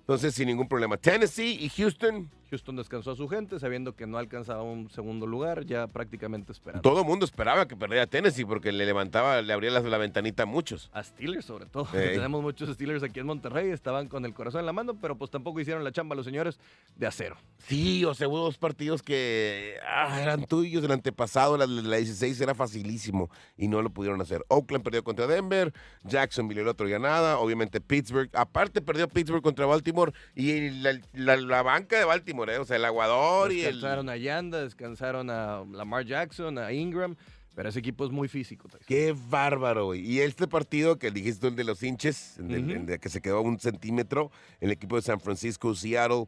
Entonces, 0.00 0.34
sin 0.34 0.48
ningún 0.48 0.68
problema. 0.68 0.98
Tennessee 0.98 1.56
y 1.58 1.68
Houston, 1.70 2.30
Houston 2.50 2.76
descansó 2.76 3.12
a 3.12 3.16
su 3.16 3.28
gente 3.28 3.58
sabiendo 3.60 3.94
que 3.94 4.06
no 4.06 4.18
alcanzaba 4.18 4.62
un 4.62 4.90
segundo 4.90 5.26
lugar, 5.26 5.64
ya 5.64 5.86
prácticamente 5.86 6.52
esperando. 6.52 6.82
todo 6.82 7.00
el 7.00 7.06
mundo 7.06 7.24
esperaba 7.24 7.66
que 7.66 7.76
perdiera 7.76 8.06
Tennessee 8.06 8.44
porque 8.44 8.72
le 8.72 8.84
levantaba, 8.86 9.40
le 9.42 9.52
abría 9.52 9.70
la, 9.70 9.80
la 9.80 9.98
ventanita 9.98 10.42
a 10.42 10.46
muchos. 10.46 10.90
A 10.92 11.02
Steelers 11.02 11.44
sobre 11.44 11.66
todo. 11.66 11.84
Tenemos 11.92 12.42
muchos 12.42 12.68
Steelers 12.74 13.02
aquí 13.02 13.20
en 13.20 13.26
Monterrey, 13.26 13.70
estaban 13.70 14.08
con 14.08 14.24
el 14.24 14.34
corazón 14.34 14.60
en 14.60 14.66
la 14.66 14.72
mano, 14.72 14.94
pero 15.00 15.16
pues 15.16 15.30
tampoco 15.30 15.60
hicieron 15.60 15.84
la 15.84 15.92
chamba 15.92 16.14
los 16.14 16.24
señores 16.26 16.58
de 16.96 17.06
acero. 17.06 17.36
Sí, 17.58 18.04
o 18.04 18.14
sea, 18.14 18.28
hubo 18.28 18.38
dos 18.40 18.58
partidos 18.58 19.02
que 19.02 19.76
ah, 19.86 20.20
eran 20.20 20.44
tuyos. 20.46 20.82
El 20.84 20.92
antepasado, 20.92 21.56
la, 21.56 21.66
la 21.66 21.96
16, 21.96 22.40
era 22.40 22.54
facilísimo 22.54 23.30
y 23.56 23.68
no 23.68 23.82
lo 23.82 23.90
pudieron 23.90 24.20
hacer. 24.20 24.44
Oakland 24.48 24.82
perdió 24.84 25.04
contra 25.04 25.26
Denver, 25.26 25.72
Jacksonville 26.04 26.62
el 26.62 26.68
otro 26.68 26.88
ya 26.88 26.98
nada, 26.98 27.38
obviamente 27.38 27.80
Pittsburgh. 27.80 28.30
Aparte 28.34 28.80
perdió 28.80 29.08
Pittsburgh 29.08 29.42
contra 29.42 29.66
Baltimore 29.66 30.12
y 30.34 30.70
la- 30.70 31.36
la 31.36 31.62
banca 31.62 31.98
de 31.98 32.04
Baltimore, 32.04 32.39
¿eh? 32.48 32.58
o 32.58 32.64
sea, 32.64 32.76
el 32.76 32.84
aguador 32.86 33.52
y 33.52 33.60
el... 33.60 33.74
Descansaron 33.74 34.08
a 34.08 34.16
Yanda, 34.16 34.62
descansaron 34.62 35.28
a 35.28 35.64
Lamar 35.72 36.06
Jackson, 36.06 36.56
a 36.56 36.72
Ingram, 36.72 37.16
pero 37.54 37.68
ese 37.68 37.80
equipo 37.80 38.04
es 38.06 38.10
muy 38.10 38.28
físico. 38.28 38.68
Tyson. 38.68 38.86
Qué 38.86 39.14
bárbaro, 39.28 39.86
güey. 39.86 40.00
Y 40.00 40.20
este 40.20 40.46
partido 40.48 40.98
que 40.98 41.10
dijiste, 41.10 41.48
el 41.48 41.56
de 41.56 41.64
los 41.64 41.82
hinches, 41.82 42.36
Ujú. 42.38 42.52
el 42.54 42.86
de 42.86 42.98
que 42.98 43.08
se 43.08 43.20
quedó 43.20 43.38
a 43.38 43.40
un 43.42 43.58
centímetro, 43.58 44.30
el 44.60 44.70
equipo 44.70 44.96
de 44.96 45.02
San 45.02 45.20
Francisco, 45.20 45.74
Seattle, 45.74 46.24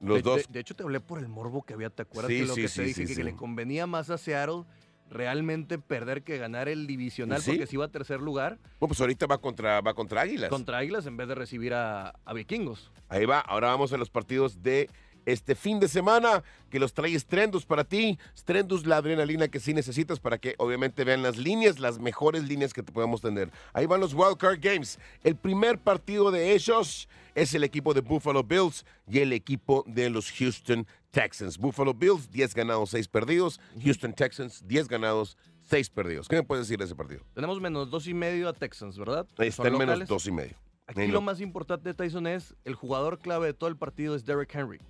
los 0.00 0.16
de, 0.16 0.22
dos... 0.22 0.36
de- 0.48 0.52
de 0.52 0.60
hecho, 0.60 0.74
te 0.74 0.82
hablé 0.82 1.00
por 1.00 1.18
el 1.18 1.28
morbo 1.28 1.62
que 1.62 1.74
había, 1.74 1.90
¿te 1.90 2.02
acuerdas? 2.02 2.30
Sí, 2.32 2.40
que 2.40 2.46
lo 2.46 2.54
sí, 2.54 2.62
que 2.62 2.68
sí, 2.68 2.76
te 2.80 2.84
dije, 3.02 3.14
que, 3.14 3.24
le 3.24 3.36
convenía 3.36 3.86
más 3.86 4.10
a 4.10 4.18
Seattle 4.18 4.64
realmente 5.10 5.78
perder 5.78 6.22
que 6.22 6.38
ganar 6.38 6.66
el 6.68 6.86
divisional 6.86 7.40
Sí. 7.42 7.50
porque 7.52 7.66
si 7.66 7.76
iba 7.76 7.84
a 7.84 7.88
tercer 7.88 8.20
lugar 8.20 8.58
Bueno, 8.80 8.88
pues 8.88 9.00
ahorita 9.00 9.26
va 9.26 9.36
contra, 9.38 9.80
va 9.82 9.92
contra 9.94 10.22
Águilas. 10.22 10.48
contra 10.48 10.78
Águilas 10.78 11.04
en 11.06 11.16
vez 11.18 11.28
de 11.28 11.34
recibir 11.34 11.74
a, 11.74 12.14
a 12.24 12.32
Vikingos. 12.32 12.90
Ahí 13.10 13.26
va, 13.26 13.40
ahora 13.40 13.68
vamos 13.68 13.92
a 13.92 13.98
los 13.98 14.08
partidos 14.08 14.62
de 14.62 14.88
este 15.26 15.54
fin 15.54 15.80
de 15.80 15.88
semana, 15.88 16.42
que 16.70 16.78
los 16.78 16.92
trae 16.92 17.18
Strendus 17.18 17.64
para 17.64 17.84
ti. 17.84 18.18
Strendus, 18.36 18.86
la 18.86 18.96
adrenalina 18.98 19.48
que 19.48 19.60
sí 19.60 19.74
necesitas 19.74 20.20
para 20.20 20.38
que 20.38 20.54
obviamente 20.58 21.04
vean 21.04 21.22
las 21.22 21.36
líneas, 21.36 21.78
las 21.78 21.98
mejores 21.98 22.44
líneas 22.44 22.72
que 22.72 22.82
te 22.82 22.92
podemos 22.92 23.20
tener. 23.20 23.50
Ahí 23.72 23.86
van 23.86 24.00
los 24.00 24.14
Wild 24.14 24.36
Card 24.36 24.58
Games. 24.60 24.98
El 25.22 25.36
primer 25.36 25.78
partido 25.78 26.30
de 26.30 26.52
ellos 26.52 27.08
es 27.34 27.54
el 27.54 27.64
equipo 27.64 27.94
de 27.94 28.00
Buffalo 28.00 28.42
Bills 28.42 28.84
y 29.08 29.20
el 29.20 29.32
equipo 29.32 29.84
de 29.86 30.10
los 30.10 30.30
Houston 30.32 30.86
Texans. 31.10 31.58
Buffalo 31.58 31.94
Bills, 31.94 32.30
10 32.30 32.54
ganados, 32.54 32.90
6 32.90 33.08
perdidos. 33.08 33.60
Houston 33.82 34.12
Texans, 34.12 34.66
10 34.66 34.88
ganados, 34.88 35.36
6 35.64 35.90
perdidos. 35.90 36.28
¿Qué 36.28 36.36
me 36.36 36.42
puedes 36.42 36.66
decir 36.66 36.78
de 36.78 36.84
ese 36.84 36.94
partido? 36.94 37.22
Tenemos 37.34 37.60
menos 37.60 37.90
dos 37.90 38.06
y 38.06 38.14
medio 38.14 38.48
a 38.48 38.52
Texans, 38.52 38.98
¿verdad? 38.98 39.26
Está 39.38 39.68
en 39.68 39.72
menos 39.74 39.86
locales. 39.86 40.08
dos 40.08 40.26
y 40.26 40.32
medio. 40.32 40.56
Aquí 40.86 41.06
lo 41.06 41.22
más 41.22 41.40
importante 41.40 41.88
de 41.88 41.94
Tyson 41.94 42.26
es 42.26 42.54
el 42.64 42.74
jugador 42.74 43.18
clave 43.18 43.46
de 43.46 43.54
todo 43.54 43.70
el 43.70 43.76
partido 43.76 44.14
es 44.14 44.24
Derrick 44.26 44.54
Henry. 44.54 44.80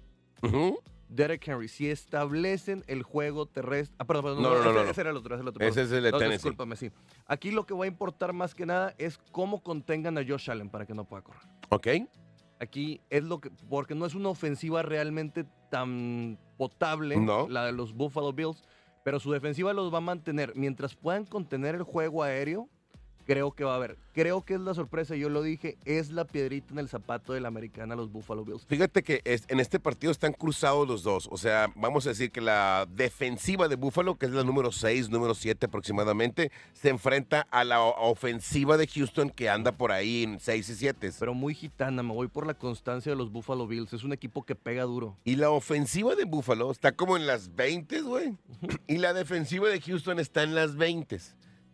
Ujú. 0.43 0.79
Derrick 1.09 1.47
Henry, 1.47 1.69
si 1.69 1.89
establecen 1.91 2.83
el 2.89 3.03
juego 3.03 3.47
terrestre. 3.47 3.95
Ah, 4.01 4.05
perdón, 4.05 4.25
perdón, 4.37 4.43
No, 4.43 4.49
no, 4.51 4.55
no, 4.65 4.71
ese, 4.71 4.85
no. 4.85 4.91
ese 4.91 5.01
era 5.03 5.11
el 5.11 5.17
otro, 5.17 5.35
ese, 5.35 5.43
el 5.43 5.49
otro, 5.49 5.65
Ese 5.65 5.75
perdón. 5.75 5.87
es 5.87 5.97
el 5.99 6.03
de 6.05 6.13
Tennessee. 6.13 6.33
Discúlpame, 6.49 6.77
sí. 6.77 6.91
Aquí 7.27 7.51
lo 7.53 7.67
que 7.67 7.75
va 7.75 7.85
a 7.85 7.89
importar 7.89 8.33
más 8.33 8.55
que 8.55 8.67
nada 8.67 8.95
es 8.99 9.19
cómo 9.31 9.63
contengan 9.63 10.19
a 10.19 10.25
Josh 10.27 10.51
Allen 10.51 10.71
para 10.71 10.87
que 10.87 10.95
no 10.95 11.05
pueda 11.05 11.23
correr. 11.23 11.43
¿Ok? 11.69 11.87
Aquí 12.61 13.01
es 13.11 13.23
lo 13.23 13.41
que. 13.41 13.51
Porque 13.69 13.95
no 13.95 14.07
es 14.07 14.15
una 14.15 14.29
ofensiva 14.31 14.83
realmente 14.83 15.45
tan 15.71 16.39
potable, 16.57 17.17
No. 17.17 17.49
la 17.49 17.67
de 17.67 17.73
los 17.73 17.93
Buffalo 17.93 18.33
Bills, 18.33 18.63
pero 19.05 19.21
su 19.21 19.31
defensiva 19.33 19.73
los 19.73 19.93
va 19.93 19.99
a 19.99 20.01
mantener. 20.01 20.53
Mientras 20.57 20.95
puedan 20.97 21.27
contener 21.27 21.75
el 21.75 21.83
juego 21.83 22.23
aéreo, 22.23 22.69
creo 23.27 23.53
que 23.53 23.65
va 23.65 23.73
a 23.73 23.77
haber. 23.77 23.97
Creo 24.13 24.43
que 24.45 24.55
es 24.55 24.61
la 24.61 24.75
sorpresa, 24.75 25.17
yo 25.17 25.29
lo 25.29 25.43
dije, 25.43 25.77
es 25.85 26.11
la 26.11 26.25
piedrita 26.25 26.73
en 26.73 26.79
el 26.79 26.89
zapato 26.89 27.33
de 27.33 27.41
la 27.41 27.49
americana, 27.49 27.97
los 27.97 28.13
Buffalo 28.13 28.45
Bills. 28.45 28.65
Fíjate 28.67 29.03
que 29.03 29.21
es- 29.25 29.45
en 29.49 29.59
este 29.61 29.81
partido 29.81 30.13
están 30.13 30.33
cruzados 30.33 30.87
los 30.87 31.03
dos. 31.03 31.29
O 31.33 31.37
sea, 31.37 31.73
vamos 31.75 32.07
a 32.07 32.11
decir 32.11 32.31
que 32.31 32.41
la 32.41 32.87
defensiva 32.89 33.67
de 33.69 33.75
Buffalo, 33.77 34.17
que 34.17 34.27
es 34.27 34.33
la 34.33 34.45
número 34.45 34.71
6, 34.71 35.11
número 35.11 35.35
7 35.35 35.67
aproximadamente, 35.67 36.53
se 36.75 36.91
enfrenta 36.91 37.47
a 37.51 37.65
la 37.65 37.81
ofensiva 37.83 38.77
de 38.77 38.87
Houston 38.87 39.31
que 39.31 39.49
anda 39.49 39.73
por 39.73 39.91
ahí 39.91 40.23
en 40.25 40.39
6 40.41 40.69
y 40.69 40.75
7. 40.77 41.11
Pero 41.19 41.35
muy 41.35 41.55
gitana, 41.55 42.03
me 42.03 42.13
voy 42.13 42.29
por 42.29 42.47
la 42.47 42.55
constancia 42.55 43.11
de 43.11 43.17
los 43.17 43.33
Buffalo 43.33 43.67
Bills. 43.67 43.93
Es 43.93 44.05
un 44.05 44.13
equipo 44.13 44.45
que 44.45 44.55
pega 44.55 44.85
duro. 44.85 45.17
Y 45.25 45.37
la 45.37 45.51
ofensiva 45.51 46.15
de 46.15 46.25
Buffalo 46.25 46.71
está 46.71 46.93
como 46.93 47.17
en 47.17 47.27
las 47.27 47.55
20, 47.57 48.01
güey. 48.03 48.37
Y 48.87 48.99
la 48.99 49.13
defensiva 49.13 49.69
de 49.69 49.81
Houston 49.81 50.21
está 50.21 50.43
en 50.43 50.55
las 50.55 50.77
20. 50.77 51.19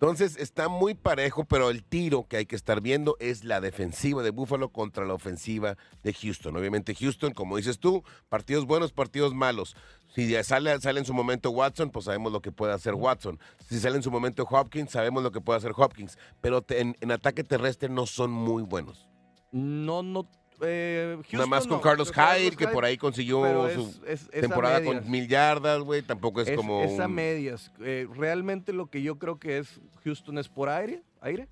Entonces 0.00 0.38
está 0.38 0.69
muy 0.69 0.95
parejo, 0.95 1.45
pero 1.45 1.69
el 1.69 1.85
tiro 1.85 2.26
que 2.26 2.38
hay 2.38 2.47
que 2.47 2.57
estar 2.57 2.80
viendo 2.80 3.19
es 3.21 3.45
la 3.45 3.61
defensiva 3.61 4.23
de 4.23 4.30
Buffalo 4.30 4.71
contra 4.71 5.04
la 5.04 5.12
ofensiva 5.12 5.76
de 6.02 6.14
Houston. 6.14 6.57
Obviamente 6.57 6.95
Houston, 6.95 7.35
como 7.35 7.59
dices 7.59 7.78
tú, 7.78 8.02
partidos 8.30 8.64
buenos, 8.64 8.92
partidos 8.92 9.35
malos. 9.35 9.76
Si 10.14 10.33
sale, 10.42 10.80
sale 10.80 11.00
en 11.00 11.04
su 11.04 11.12
momento 11.12 11.50
Watson, 11.50 11.90
pues 11.90 12.07
sabemos 12.07 12.33
lo 12.33 12.40
que 12.40 12.50
puede 12.50 12.73
hacer 12.73 12.95
Watson. 12.95 13.38
Si 13.69 13.78
sale 13.78 13.97
en 13.97 14.02
su 14.02 14.11
momento 14.11 14.47
Hopkins, 14.50 14.90
sabemos 14.90 15.23
lo 15.23 15.33
que 15.33 15.42
puede 15.42 15.59
hacer 15.59 15.73
Hopkins. 15.76 16.16
Pero 16.40 16.62
te- 16.62 16.80
en, 16.80 16.97
en 17.02 17.12
ataque 17.12 17.45
terrestre 17.45 17.90
no 17.90 18.07
son 18.07 18.30
muy 18.30 18.62
buenos. 18.62 19.07
No, 19.52 20.02
no. 20.02 20.26
Eh, 20.62 21.17
Nada 21.33 21.47
más 21.47 21.67
con 21.67 21.79
no. 21.79 21.81
Carlos 21.81 22.12
Hyde, 22.12 22.57
que 22.57 22.69
por 22.69 22.85
ahí 22.85 22.97
consiguió 22.97 23.67
es- 23.69 23.75
su 23.75 24.00
es- 24.07 24.23
es 24.33 24.38
a 24.38 24.40
temporada 24.40 24.83
con 24.83 25.11
mil 25.11 25.26
yardas, 25.29 25.81
güey. 25.81 26.02
Tampoco 26.02 26.40
es, 26.40 26.49
Es, 26.49 26.57
como. 26.57 26.83
es 26.83 26.99
a 27.00 27.07
un- 27.07 27.14
medias. 27.14 27.71
Eh, 27.81 28.07
realmente 28.17 28.73
lo 28.73 28.87
que 28.90 29.02
yo 29.02 29.19
creo 29.19 29.38
que 29.38 29.59
es 29.59 29.81
Houston 30.05 30.38
es 30.38 30.49
por 30.49 30.69
aire, 30.69 31.02
aire, 31.21 31.49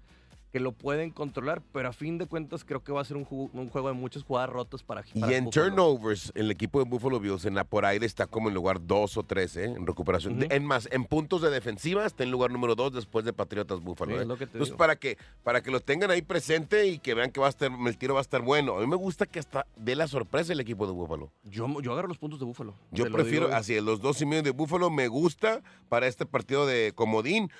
que 0.52 0.60
lo 0.60 0.72
pueden 0.72 1.10
controlar, 1.10 1.60
pero 1.72 1.88
a 1.88 1.92
fin 1.92 2.16
de 2.16 2.26
cuentas 2.26 2.64
creo 2.64 2.82
que 2.82 2.90
va 2.90 3.02
a 3.02 3.04
ser 3.04 3.18
un, 3.18 3.26
ju- 3.26 3.50
un 3.52 3.68
juego 3.68 3.88
de 3.88 3.94
muchas 3.94 4.22
jugadas 4.22 4.48
rotas 4.48 4.82
para 4.82 5.02
Y 5.12 5.20
para 5.20 5.36
en 5.36 5.44
Buffalo. 5.44 5.66
turnovers, 5.66 6.32
el 6.34 6.50
equipo 6.50 6.82
de 6.82 6.88
Buffalo 6.88 7.20
Bills 7.20 7.44
en 7.44 7.54
la 7.54 7.64
por 7.64 7.84
aire 7.84 8.06
está 8.06 8.26
como 8.26 8.48
en 8.48 8.54
lugar 8.54 8.80
2 8.86 9.16
o 9.18 9.22
3, 9.24 9.56
¿eh? 9.58 9.64
En 9.64 9.86
recuperación. 9.86 10.38
Ujú. 10.38 10.46
En 10.50 10.64
más, 10.64 10.88
en 10.90 11.04
puntos 11.04 11.42
de 11.42 11.50
defensiva 11.50 12.06
está 12.06 12.22
en 12.24 12.30
lugar 12.30 12.50
número 12.50 12.74
2 12.74 12.94
después 12.94 13.26
de 13.26 13.34
Patriotas 13.34 13.80
Buffalo. 13.80 14.12
Sí, 14.12 14.18
¿eh? 14.18 14.22
Entonces, 14.22 14.48
digo. 14.52 14.76
para 14.78 14.96
que, 14.96 15.18
para 15.42 15.62
que 15.62 15.70
lo 15.70 15.80
tengan 15.80 16.10
ahí 16.10 16.22
presente 16.22 16.86
y 16.86 16.98
que 16.98 17.12
vean 17.12 17.30
que 17.30 17.40
va 17.40 17.46
a 17.46 17.50
estar, 17.50 17.70
el 17.70 17.98
tiro 17.98 18.14
va 18.14 18.20
a 18.20 18.22
estar 18.22 18.40
bueno. 18.40 18.76
A 18.76 18.80
mí 18.80 18.86
me 18.86 18.96
gusta 18.96 19.26
que 19.26 19.38
hasta 19.38 19.66
dé 19.76 19.96
la 19.96 20.08
sorpresa 20.08 20.54
el 20.54 20.60
equipo 20.60 20.86
de 20.86 20.92
Buffalo. 20.92 21.30
Yo, 21.44 21.66
yo 21.82 21.92
agarro 21.92 22.08
los 22.08 22.18
puntos 22.18 22.38
de 22.40 22.46
Búfalo. 22.46 22.74
Yo 22.90 23.10
prefiero, 23.12 23.54
así, 23.54 23.78
los 23.80 24.00
dos 24.00 24.20
y 24.22 24.26
medio 24.26 24.42
de 24.42 24.50
Buffalo 24.52 24.88
me 24.88 25.08
gusta 25.08 25.60
para 25.90 26.06
este 26.06 26.24
partido 26.24 26.66
de 26.66 26.92
comodín. 26.94 27.50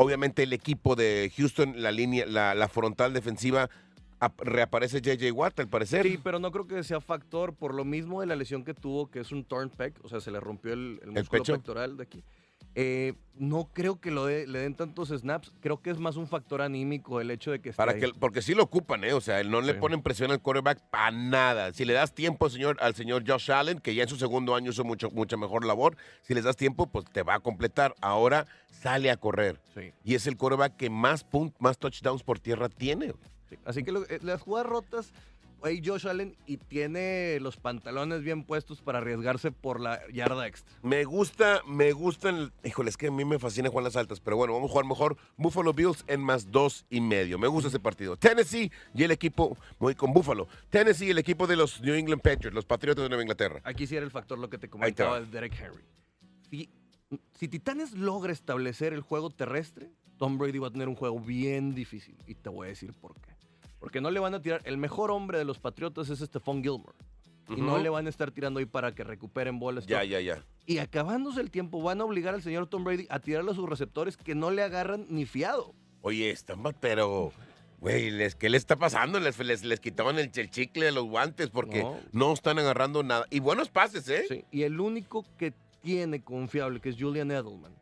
Obviamente 0.00 0.44
el 0.44 0.52
equipo 0.52 0.94
de 0.94 1.30
Houston, 1.36 1.82
la 1.82 1.90
línea, 1.90 2.24
la, 2.24 2.54
la 2.54 2.68
frontal 2.68 3.12
defensiva, 3.12 3.68
ap- 4.20 4.40
reaparece 4.40 5.00
JJ 5.00 5.32
Watt 5.32 5.58
al 5.58 5.68
parecer. 5.68 6.06
Sí, 6.06 6.18
pero 6.22 6.38
no 6.38 6.52
creo 6.52 6.68
que 6.68 6.84
sea 6.84 7.00
factor 7.00 7.52
por 7.54 7.74
lo 7.74 7.84
mismo 7.84 8.20
de 8.20 8.28
la 8.28 8.36
lesión 8.36 8.64
que 8.64 8.74
tuvo, 8.74 9.10
que 9.10 9.18
es 9.20 9.32
un 9.32 9.44
torn 9.44 9.70
pec, 9.70 9.94
o 10.04 10.08
sea, 10.08 10.20
se 10.20 10.30
le 10.30 10.38
rompió 10.38 10.72
el, 10.72 11.00
el 11.02 11.10
músculo 11.10 11.42
pectoral 11.56 11.96
de 11.96 12.02
aquí. 12.04 12.22
Eh, 12.80 13.14
no 13.34 13.68
creo 13.72 14.00
que 14.00 14.12
lo 14.12 14.24
de- 14.26 14.46
le 14.46 14.60
den 14.60 14.74
tantos 14.76 15.08
snaps. 15.08 15.52
Creo 15.60 15.82
que 15.82 15.90
es 15.90 15.98
más 15.98 16.14
un 16.14 16.28
factor 16.28 16.62
anímico 16.62 17.20
el 17.20 17.28
hecho 17.32 17.50
de 17.50 17.60
que 17.60 17.70
esté 17.70 17.76
Para 17.76 17.90
ahí. 17.92 17.98
que, 18.00 18.08
porque 18.10 18.40
sí 18.40 18.54
lo 18.54 18.62
ocupan, 18.62 19.02
¿eh? 19.02 19.12
O 19.14 19.20
sea, 19.20 19.42
no 19.42 19.60
le 19.60 19.72
Sí. 19.72 19.78
ponen 19.80 20.00
presión 20.00 20.30
al 20.30 20.40
quarterback 20.40 20.80
para 20.88 21.10
nada. 21.10 21.72
Si 21.72 21.84
le 21.84 21.92
das 21.92 22.14
tiempo 22.14 22.44
al 22.46 22.52
señor, 22.52 22.76
al 22.80 22.94
señor 22.94 23.24
Josh 23.26 23.50
Allen, 23.50 23.80
que 23.80 23.96
ya 23.96 24.04
en 24.04 24.08
su 24.08 24.14
segundo 24.16 24.54
año 24.54 24.70
hizo 24.70 24.84
mucho, 24.84 25.10
mucha 25.10 25.36
mejor 25.36 25.64
labor, 25.64 25.96
si 26.22 26.34
les 26.34 26.44
das 26.44 26.54
tiempo, 26.54 26.86
pues 26.86 27.04
te 27.06 27.24
va 27.24 27.34
a 27.34 27.40
completar. 27.40 27.96
Ahora 28.00 28.46
sale 28.70 29.10
a 29.10 29.16
correr. 29.16 29.60
Sí, 29.74 29.90
Y 30.04 30.14
es 30.14 30.28
el 30.28 30.36
quarterback 30.36 30.76
que 30.76 30.88
más, 30.88 31.24
punt, 31.24 31.56
más 31.58 31.78
touchdowns 31.78 32.22
por 32.22 32.38
tierra 32.38 32.68
tiene. 32.68 33.12
sí. 33.50 33.56
Así 33.64 33.82
que 33.82 33.90
lo- 33.90 34.04
eh, 34.08 34.20
las 34.22 34.40
jugadas 34.42 34.68
rotas, 34.68 35.12
ahí 35.62 35.82
Josh 35.84 36.06
Allen 36.06 36.36
y 36.46 36.56
tiene 36.56 37.38
los 37.40 37.56
pantalones 37.56 38.22
bien 38.22 38.44
puestos 38.44 38.82
para 38.82 38.98
arriesgarse 38.98 39.50
por 39.52 39.80
la 39.80 40.00
yarda 40.12 40.46
extra. 40.46 40.76
Me 40.82 41.04
gusta, 41.04 41.62
me 41.66 41.92
gustan. 41.92 42.52
Híjole, 42.64 42.90
es 42.90 42.96
que 42.96 43.08
a 43.08 43.10
mí 43.10 43.24
me 43.24 43.38
fascina 43.38 43.68
jugar 43.68 43.84
las 43.84 43.96
altas, 43.96 44.20
pero 44.20 44.36
bueno, 44.36 44.54
vamos 44.54 44.70
a 44.70 44.72
jugar 44.72 44.86
mejor 44.86 45.16
Buffalo 45.36 45.72
Bills 45.72 46.04
en 46.06 46.20
más 46.20 46.50
dos 46.50 46.86
y 46.90 47.00
medio. 47.00 47.38
Me 47.38 47.48
gusta 47.48 47.68
ese 47.68 47.80
partido. 47.80 48.16
Tennessee 48.16 48.70
y 48.94 49.02
el 49.02 49.10
equipo, 49.10 49.56
voy 49.78 49.94
con 49.94 50.12
Buffalo. 50.12 50.48
Tennessee 50.70 51.06
y 51.06 51.10
el 51.10 51.18
equipo 51.18 51.46
de 51.46 51.56
los 51.56 51.80
New 51.80 51.94
England 51.94 52.22
Patriots, 52.22 52.54
los 52.54 52.64
Patriotas 52.64 53.02
de 53.02 53.08
Nueva 53.08 53.22
Inglaterra. 53.22 53.60
Aquí 53.64 53.86
sí 53.86 53.96
era 53.96 54.04
el 54.04 54.10
factor 54.10 54.38
lo 54.38 54.48
que 54.50 54.58
te 54.58 54.68
comentaba 54.68 55.20
de 55.20 55.26
Derek 55.26 55.54
Henry. 55.60 55.84
Si, 56.50 56.70
si 57.34 57.48
Titanes 57.48 57.92
logra 57.92 58.32
establecer 58.32 58.92
el 58.92 59.00
juego 59.00 59.30
terrestre, 59.30 59.90
Tom 60.18 60.36
Brady 60.36 60.58
va 60.58 60.68
a 60.68 60.70
tener 60.70 60.88
un 60.88 60.96
juego 60.96 61.18
bien 61.20 61.74
difícil. 61.74 62.16
Y 62.26 62.34
te 62.34 62.48
voy 62.48 62.66
a 62.66 62.68
decir 62.70 62.92
por 62.92 63.14
qué. 63.20 63.37
Porque 63.80 64.00
no 64.00 64.10
le 64.10 64.20
van 64.20 64.34
a 64.34 64.42
tirar. 64.42 64.60
El 64.64 64.76
mejor 64.78 65.10
hombre 65.10 65.38
de 65.38 65.44
los 65.44 65.58
Patriotas 65.58 66.08
es 66.10 66.18
Stephon 66.20 66.62
Gilmore. 66.62 66.96
Y 67.48 67.60
no 67.60 67.78
le 67.78 67.88
van 67.88 68.06
a 68.06 68.10
estar 68.10 68.30
tirando 68.30 68.58
ahí 68.60 68.66
para 68.66 68.94
que 68.94 69.04
recuperen 69.04 69.58
bolas. 69.58 69.86
Ya, 69.86 70.04
ya, 70.04 70.20
ya. 70.20 70.44
Y 70.66 70.78
acabándose 70.78 71.40
el 71.40 71.50
tiempo, 71.50 71.80
van 71.82 72.00
a 72.00 72.04
obligar 72.04 72.34
al 72.34 72.42
señor 72.42 72.66
Tom 72.66 72.84
Brady 72.84 73.06
a 73.08 73.20
tirarle 73.20 73.52
a 73.52 73.54
sus 73.54 73.66
receptores 73.68 74.18
que 74.18 74.34
no 74.34 74.50
le 74.50 74.62
agarran 74.62 75.06
ni 75.08 75.24
fiado. 75.24 75.74
Oye, 76.02 76.28
están, 76.30 76.62
pero, 76.78 77.32
güey, 77.78 78.10
les- 78.10 78.34
¿qué 78.34 78.50
les 78.50 78.60
está 78.62 78.76
pasando? 78.76 79.18
Les, 79.18 79.38
les, 79.38 79.64
les 79.64 79.80
quitaban 79.80 80.18
el, 80.18 80.30
el 80.34 80.50
chicle 80.50 80.84
de 80.84 80.92
los 80.92 81.04
guantes 81.04 81.48
porque 81.48 81.82
no. 81.82 81.96
No. 82.12 82.32
están 82.34 82.58
agarrando 82.58 83.02
nada. 83.02 83.24
Y 83.30 83.40
buenos 83.40 83.70
pases, 83.70 84.06
¿eh? 84.10 84.24
Sí, 84.28 84.44
Y 84.50 84.64
el 84.64 84.78
único 84.78 85.24
que 85.38 85.54
tiene 85.80 86.22
confiable, 86.22 86.80
que 86.80 86.90
es 86.90 86.96
Julian 87.00 87.30
Edelman, 87.30 87.74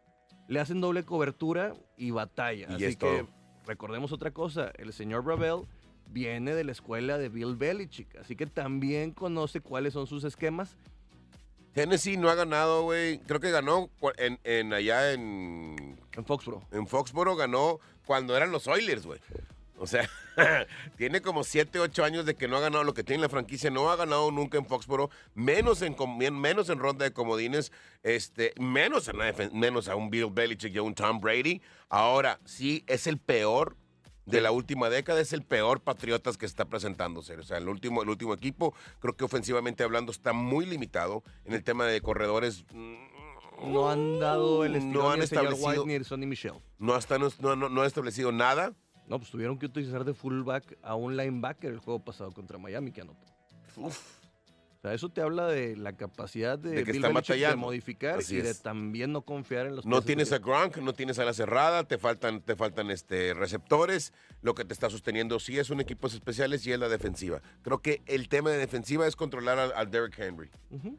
le 0.47 0.61
hacen 0.61 0.81
doble 0.81 1.03
cobertura 1.05 1.75
y 1.97 2.13
batalla. 2.13 2.69
Y 2.71 2.75
Así 2.75 2.85
es 2.85 2.97
que 2.97 3.07
todo. 3.07 3.29
recordemos 3.67 4.13
otra 4.13 4.31
cosa, 4.31 4.71
el 4.79 4.93
señor 4.93 5.25
Bravel 5.25 5.63
viene 6.09 6.55
de 6.55 6.65
la 6.65 6.73
escuela 6.73 7.19
de 7.19 7.29
Bill 7.29 7.57
Belichick, 7.57 8.17
así 8.17 8.37
que 8.37 8.47
también 8.47 9.13
conoce 9.13 9.61
cuáles 9.61 9.93
son 9.93 10.07
sus 10.07 10.25
esquemas. 10.25 10.77
Tennessee 11.77 12.17
no 12.17 12.31
ha 12.31 12.35
ganado, 12.35 12.85
güey. 12.85 13.19
Creo 13.19 13.39
que 13.39 13.51
ganó 13.51 13.91
en, 14.17 14.41
en 14.45 14.73
allá 14.73 15.13
en, 15.13 15.99
En 16.17 16.25
Foxborough. 16.25 16.63
en 16.73 16.87
Foxboro, 16.87 17.37
ganó 17.37 17.81
cuando 18.07 18.35
eran 18.35 18.51
los 18.51 18.67
Oilers, 18.67 19.05
güey. 19.05 19.21
O 19.79 19.87
sea, 19.87 20.09
tiene 20.97 21.21
como 21.21 21.45
7, 21.45 21.79
8 21.79 22.05
años 22.05 22.25
de 22.25 22.35
que 22.35 22.49
no 22.49 22.57
ha 22.57 22.61
ganado 22.61 22.83
lo 22.83 22.95
que 22.95 23.05
tiene 23.05 23.21
la 23.21 23.29
franquicia. 23.29 23.71
No 23.71 23.91
ha 23.91 23.97
ganado 23.97 24.31
nunca 24.31 24.57
en 24.57 24.65
Foxboro, 24.65 25.11
menos 25.35 25.83
en, 25.83 25.95
menos 26.41 26.71
en 26.71 26.79
ronda 26.79 27.05
de 27.05 27.13
comodines, 27.13 27.73
este, 28.03 28.55
menos, 28.59 29.09
en 29.09 29.19
la 29.19 29.35
menos 29.53 29.89
a 29.89 29.97
un 29.97 30.09
Bill 30.09 30.31
Belichick 30.31 30.75
y 30.75 30.79
a 30.79 30.83
un 30.83 30.95
Tom 30.95 31.21
Brady. 31.21 31.61
Ahora, 31.91 32.41
sí, 32.47 32.85
es 32.87 33.07
el 33.07 33.19
peor 33.19 33.77
de 34.27 34.41
la 34.41 34.51
última 34.51 34.91
década, 34.91 35.21
es 35.21 35.33
el 35.33 35.43
peor 35.43 35.81
Patriotas 35.81 36.37
que 36.37 36.47
está 36.47 36.65
presentándose. 36.65 37.37
O 37.37 37.43
sea, 37.45 37.59
el 37.59 37.69
último, 37.69 38.03
el 38.03 38.09
último 38.09 38.35
equipo, 38.35 38.75
creo 38.99 39.17
que 39.17 39.25
ofensivamente 39.25 39.85
hablando, 39.85 40.11
está 40.13 40.33
muy 40.33 40.67
limitado 40.67 41.23
en 41.45 41.55
el 41.55 41.63
tema 41.65 41.87
de 41.87 42.01
corredores. 42.01 42.65
No 43.65 43.89
han 43.89 44.19
dado 44.19 44.65
el 44.65 44.77
estilo 44.77 45.03
No 45.03 45.11
han 45.11 45.23
establecido- 45.23 45.67
White 45.69 45.87
ni 45.87 45.95
el 45.95 46.05
Sonny 46.05 46.27
Michel. 46.27 46.53
No, 46.79 46.95
hasta, 46.95 47.19
no, 47.19 47.29
no, 47.41 47.57
no 47.69 47.83
ha 47.83 47.87
establecido 47.87 48.33
nada. 48.33 48.75
No, 49.09 49.19
pues 49.19 49.31
tuvieron 49.31 49.59
que 49.59 49.67
utilizar 49.67 50.05
de 50.05 50.13
fullback 50.13 50.77
a 50.83 50.97
un 50.97 51.17
linebacker 51.17 51.73
el 51.73 51.79
juego 51.79 52.05
pasado 52.05 52.33
contra 52.33 52.59
Miami 52.59 52.91
que 52.93 53.03
anotó. 53.03 53.25
Uf. 53.77 54.16
O 54.79 54.81
sea, 54.83 54.95
eso 54.95 55.09
te 55.09 55.21
habla 55.21 55.47
de 55.47 55.77
la 55.77 55.97
capacidad 55.97 56.59
de, 56.59 56.71
De 56.71 56.85
que 56.85 56.93
Bill 56.93 57.03
de 57.03 57.57
modificar 57.57 58.19
Así 58.19 58.37
y 58.37 58.43
de 58.43 58.51
es. 58.51 58.63
también 58.63 59.13
no 59.13 59.23
confiar 59.23 59.67
en 59.67 59.77
los 59.77 59.87
No 59.87 60.03
tienes 60.03 60.33
a 60.33 60.39
Gronk, 60.39 60.77
no 60.79 60.93
tienes 60.93 61.19
a 61.19 61.25
la 61.25 61.33
cerrada, 61.33 61.85
te 61.85 61.99
faltan, 61.99 62.41
te 62.41 62.57
faltan 62.57 62.91
este, 62.91 63.35
receptores. 63.35 64.13
Lo 64.43 64.55
que 64.55 64.65
te 64.65 64.73
está 64.73 64.91
sosteniendo 64.91 65.41
sí 65.41 65.59
es 65.59 65.71
un 65.71 65.81
equipos 65.81 66.15
especiales 66.15 66.67
y 66.67 66.73
es 66.73 66.79
la 66.79 66.89
defensiva. 66.89 67.41
Creo 67.63 67.79
que 67.79 68.03
el 68.07 68.29
tema 68.29 68.51
de 68.51 68.59
defensiva 68.59 69.07
es 69.07 69.17
controlar 69.17 69.59
al, 69.59 69.73
al 69.73 69.91
Derrick 69.91 70.19
Henry. 70.19 70.51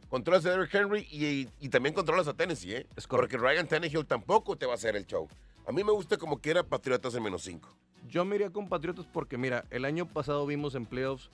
Controlas 0.09 0.45
a 0.45 0.49
Derrick 0.51 0.73
Henry 0.73 1.07
y, 1.11 1.47
y 1.59 1.69
también 1.69 1.93
controlas 1.93 2.27
a 2.27 2.33
Tennessee, 2.33 2.73
¿eh? 2.73 2.87
Es. 2.95 3.07
Porque 3.07 3.37
Ryan 3.37 3.67
Tannehill 3.67 4.05
tampoco 4.05 4.57
te 4.57 4.65
va 4.65 4.73
a 4.73 4.75
hacer 4.75 4.95
el 4.95 5.05
show. 5.05 5.27
A 5.67 5.71
mí 5.71 5.83
me 5.83 5.91
gusta 5.91 6.17
como 6.17 6.39
quiera 6.39 6.63
Patriotas 6.63 7.13
en 7.15 7.23
menos 7.23 7.43
5. 7.43 7.69
Yo 8.07 8.23
me 8.23 8.35
iría 8.35 8.49
con 8.49 8.69
Patriotas 8.69 9.05
porque, 9.05 9.37
mira, 9.37 9.65
el 9.69 9.83
año 9.85 10.07
pasado 10.07 10.45
vimos 10.45 10.75
en 10.75 10.85
playoffs, 10.85 11.29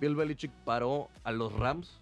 Bill 0.00 0.14
Belichick 0.16 0.50
paró 0.64 1.08
a 1.22 1.32
los 1.32 1.52
Rams 1.52 2.00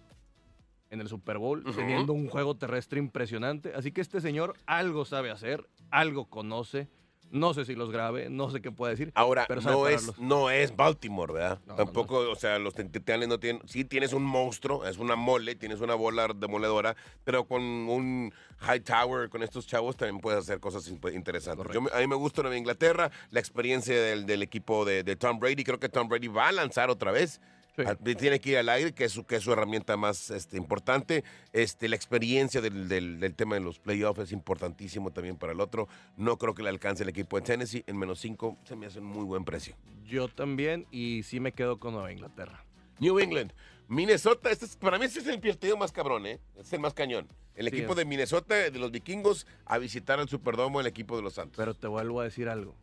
en 0.89 1.01
el 1.01 1.07
Super 1.07 1.37
Bowl, 1.39 1.61
Ujú. 1.61 1.73
teniendo 1.73 2.13
un 2.13 2.27
juego 2.29 2.55
terrestre 2.55 2.99
impresionante. 2.99 3.73
Así 3.75 3.91
que 3.91 4.01
este 4.01 4.21
señor 4.21 4.55
algo 4.65 5.05
sabe 5.05 5.31
hacer, 5.31 5.67
algo 5.89 6.25
conoce. 6.25 6.87
No 7.31 7.55
sé 7.55 7.65
si 7.65 7.73
los 7.73 7.89
grabe, 7.91 8.29
no 8.29 8.51
sé 8.51 8.61
qué 8.61 8.71
puede 8.71 8.91
decir. 8.93 9.11
Ahora, 9.15 9.45
pero 9.47 9.59
no 9.61 9.87
es, 9.87 10.19
no 10.19 10.51
es 10.51 10.75
Baltimore, 10.75 11.33
¿verdad? 11.33 11.59
No, 11.65 11.73
Tampoco, 11.73 12.19
o 12.29 12.35
sea, 12.35 12.59
los 12.59 12.75
titulares 12.75 13.27
no 13.27 13.39
tienen. 13.39 13.59
Sí, 13.67 13.83
tienes 13.85 14.13
un 14.13 14.21
monstruo, 14.21 14.85
es 14.85 14.99
una 14.99 15.15
mole, 15.15 15.55
tienes 15.55 15.81
una 15.81 15.95
bola 15.95 16.27
demoledora, 16.35 16.95
pero 17.23 17.47
con 17.47 17.63
un 17.63 18.31
high 18.59 18.81
tower, 18.81 19.29
con 19.29 19.41
estos 19.41 19.65
chavos, 19.65 19.97
también 19.97 20.19
puedes 20.21 20.41
hacer 20.41 20.59
cosas 20.59 20.87
in- 20.87 20.99
interesantes. 21.11 21.65
Yo 21.73 21.81
a 21.91 21.99
mí 22.01 22.05
me 22.05 22.15
gusta 22.15 22.43
Nueva 22.43 22.55
Inglaterra, 22.55 23.09
la 23.31 23.39
experiencia 23.39 23.99
del, 23.99 24.27
del 24.27 24.43
equipo 24.43 24.85
de, 24.85 25.01
de 25.03 25.15
Tom 25.15 25.39
Brady. 25.39 25.63
Creo 25.63 25.79
que 25.79 25.89
Tom 25.89 26.07
Brady 26.07 26.27
va 26.27 26.49
a 26.49 26.51
lanzar 26.51 26.91
otra 26.91 27.11
vez. 27.11 27.41
Sí. 27.75 27.81
Al- 27.85 27.97
Tiene 27.97 28.39
que 28.39 28.51
ir 28.51 28.57
al 28.57 28.69
aire, 28.69 28.93
que 28.93 29.05
es 29.05 29.11
su, 29.11 29.25
que 29.25 29.37
es 29.37 29.43
su 29.43 29.51
herramienta 29.51 29.97
más 29.97 30.29
este, 30.29 30.57
importante. 30.57 31.23
Este, 31.53 31.89
la 31.89 31.95
experiencia 31.95 32.61
del, 32.61 32.87
del- 32.87 33.19
del 33.19 33.33
tema 33.33 33.55
de 33.55 33.61
los 33.61 33.79
playoffs 33.79 34.19
es 34.21 34.31
importantísimo 34.31 35.11
también 35.11 35.37
para 35.37 35.53
el 35.53 35.59
otro. 35.59 35.87
No 36.15 36.37
creo 36.37 36.53
que 36.53 36.61
le 36.61 36.69
alcance 36.69 37.01
el 37.03 37.09
equipo 37.09 37.35
de 37.39 37.45
Tennessee. 37.45 37.83
En 37.87 37.97
menos 37.97 38.19
5 38.19 38.57
se 38.63 38.75
me 38.75 38.85
hace 38.85 38.99
un 38.99 39.05
muy 39.05 39.23
buen 39.25 39.43
precio. 39.43 39.75
Yo 40.05 40.27
también, 40.27 40.85
y 40.91 41.23
sí 41.23 41.39
me 41.39 41.51
quedo 41.51 41.79
con 41.79 41.93
Nueva 41.93 42.11
Inglaterra. 42.11 42.63
New 42.99 43.17
England. 43.19 43.51
Minnesota, 43.87 44.51
este 44.51 44.65
es- 44.65 44.75
para 44.77 44.99
mí 44.99 45.05
este 45.05 45.19
es 45.19 45.27
el 45.27 45.39
partido 45.39 45.75
más 45.75 45.91
cabrón, 45.91 46.25
¿eh? 46.27 46.39
Es 46.59 46.71
el 46.73 46.79
más 46.79 46.93
cañón. 46.93 47.27
El 47.55 47.69
Sí, 47.69 47.75
equipo 47.77 47.91
es. 47.93 47.97
de 47.97 48.05
Minnesota, 48.05 48.55
de 48.55 48.79
los 48.79 48.91
vikingos, 48.91 49.45
a 49.65 49.77
visitar 49.79 50.19
al 50.19 50.29
Superdomo 50.29 50.79
el 50.79 50.87
equipo 50.87 51.15
de 51.15 51.23
los 51.23 51.33
Santos. 51.33 51.57
Pero 51.57 51.73
te 51.73 51.87
vuelvo 51.87 52.21
a 52.21 52.23
decir 52.23 52.49
algo. 52.49 52.75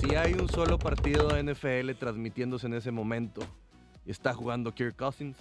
Si 0.00 0.14
hay 0.16 0.32
un 0.34 0.48
solo 0.48 0.78
partido 0.78 1.28
de 1.28 1.40
NFL 1.42 1.94
transmitiéndose 1.98 2.66
en 2.66 2.74
ese 2.74 2.90
momento 2.90 3.42
está 4.10 4.34
jugando 4.34 4.74
Kirk 4.74 4.96
Cousins, 4.96 5.36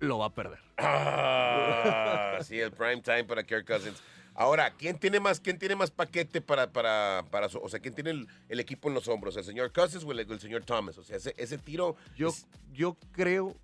lo 0.00 0.18
va 0.18 0.26
a 0.26 0.34
perder. 0.34 0.58
Ah, 0.78 2.38
sí, 2.42 2.58
el 2.58 2.72
prime 2.72 3.00
time 3.02 3.24
para 3.24 3.42
Kirk 3.44 3.66
Cousins. 3.66 4.02
Ahora, 4.36 4.72
¿quién 4.72 4.98
tiene 4.98 5.20
más, 5.20 5.38
quién 5.38 5.58
tiene 5.58 5.76
más 5.76 5.90
paquete 5.92 6.40
para, 6.40 6.72
para, 6.72 7.24
para 7.30 7.48
su- 7.48 7.58
o 7.60 7.68
sea, 7.68 7.78
quién 7.78 7.94
tiene 7.94 8.10
el, 8.10 8.26
el 8.48 8.58
equipo 8.60 8.88
en 8.88 8.94
los 8.94 9.06
hombros? 9.06 9.36
¿El 9.36 9.44
señor 9.44 9.72
Cousins 9.72 10.02
o 10.04 10.10
el, 10.10 10.18
el 10.20 10.40
señor 10.40 10.64
Thomas? 10.64 10.98
O 10.98 11.04
sea, 11.04 11.16
ese, 11.16 11.34
ese 11.36 11.56
tiro 11.56 11.94
Yo, 12.16 12.28
es 12.28 12.46
yo 12.72 12.96
creo 13.12 13.54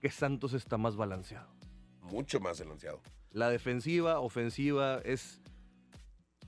que 0.00 0.10
Santos 0.10 0.52
está 0.52 0.76
más 0.78 0.94
balanceado. 0.94 1.48
mucho 2.02 2.38
más 2.38 2.60
balanceado. 2.60 3.00
La 3.32 3.50
defensiva, 3.50 4.20
ofensiva, 4.20 5.00
es 5.04 5.40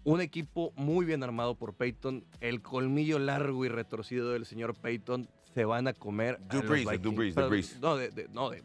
un 0.05 0.21
equipo 0.21 0.73
muy 0.77 1.05
bien 1.05 1.25
armado 1.25 1.57
por 1.57 1.75
Peyton. 1.75 2.25
El 2.41 2.63
colmillo 2.63 3.19
largo 3.19 3.65
y 3.65 3.69
retorcido 3.69 4.31
del 4.31 4.47
señor 4.47 4.75
Peyton 4.81 5.29
se 5.59 5.65
van 5.65 5.89
a 5.89 5.93
comer. 5.93 6.37
a 6.37 6.45
Drew 6.45 6.61
los 6.63 6.71
Brees, 6.71 6.85
Vikings. 6.85 7.35
Drew 7.35 7.49
Brees. 7.49 7.81
No, 7.81 7.97
de, 7.97 8.11
de- 8.11 8.29
no, 8.29 8.49
de, 8.51 8.63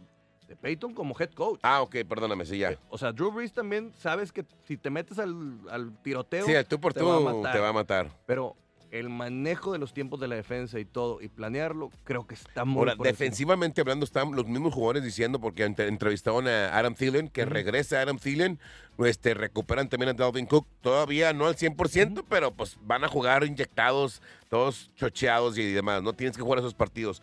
de 0.47 0.56
Peyton 0.56 0.93
como 0.93 1.15
head 1.19 1.32
coach. 1.32 1.60
Ah, 1.63 1.82
ok, 1.82 1.95
perdóname, 2.08 2.45
sí, 2.45 2.60
ya. 2.60 2.77
O 2.89 2.99
sea, 2.99 3.12
Drew 3.12 3.32
Brees 3.32 3.51
también 3.51 3.91
sabes 3.97 4.32
que 4.32 4.45
si 4.67 4.77
te 4.77 4.91
metes 4.91 5.17
al, 5.17 5.58
al 5.71 5.91
tiroteo, 6.03 6.45
Sí, 6.45 6.53
tú 6.69 6.79
por 6.79 6.93
te 6.93 6.99
tú 6.99 7.08
va 7.08 7.17
a 7.17 7.19
matar. 7.19 7.51
te 7.53 7.60
va 7.60 7.69
a 7.69 7.73
matar. 7.73 8.12
pero 8.27 8.56
el 8.93 9.10
manejo 9.10 9.73
de 9.73 9.79
los 9.79 9.91
tiempos 9.91 10.19
de 10.19 10.27
la 10.27 10.36
defensa 10.36 10.79
y 10.79 10.86
todo, 10.86 11.19
y 11.19 11.27
planearlo, 11.27 11.89
creo 12.03 12.27
que 12.27 12.36
está 12.36 12.63
muy 12.63 12.82
Ahora, 12.88 12.95
defensivamente 13.01 13.82
hablando, 13.82 14.06
están 14.06 14.32
los 14.36 14.45
mismos 14.45 14.71
jugadores 14.73 15.03
diciendo, 15.03 15.39
porque 15.39 15.65
ent- 15.67 15.88
entrevistaron 15.88 16.47
a 16.47 16.77
Adam 16.77 16.93
Thielen, 16.93 17.27
que 17.27 17.41
Ujú. 17.41 17.49
regresa 17.53 18.01
Adam 18.01 18.19
Thielen, 18.19 18.60
este, 18.99 19.34
recuperan 19.34 19.89
también 19.89 20.10
a 20.10 20.13
Dalvin 20.13 20.45
Cook, 20.45 20.67
todavía 20.82 21.34
no 21.34 21.47
al 21.47 21.56
100%, 21.56 22.23
pero 22.29 22.51
pues 22.53 22.77
van 22.84 23.03
a 23.03 23.08
jugar 23.08 23.43
inyectados, 23.43 24.21
todos 24.47 24.91
chocheados 24.95 25.58
y 25.58 25.73
demás, 25.73 26.03
no 26.03 26.13
tienes 26.13 26.38
que 26.38 26.43
jugar 26.43 26.60
esos 26.60 26.75
partidos. 26.75 27.19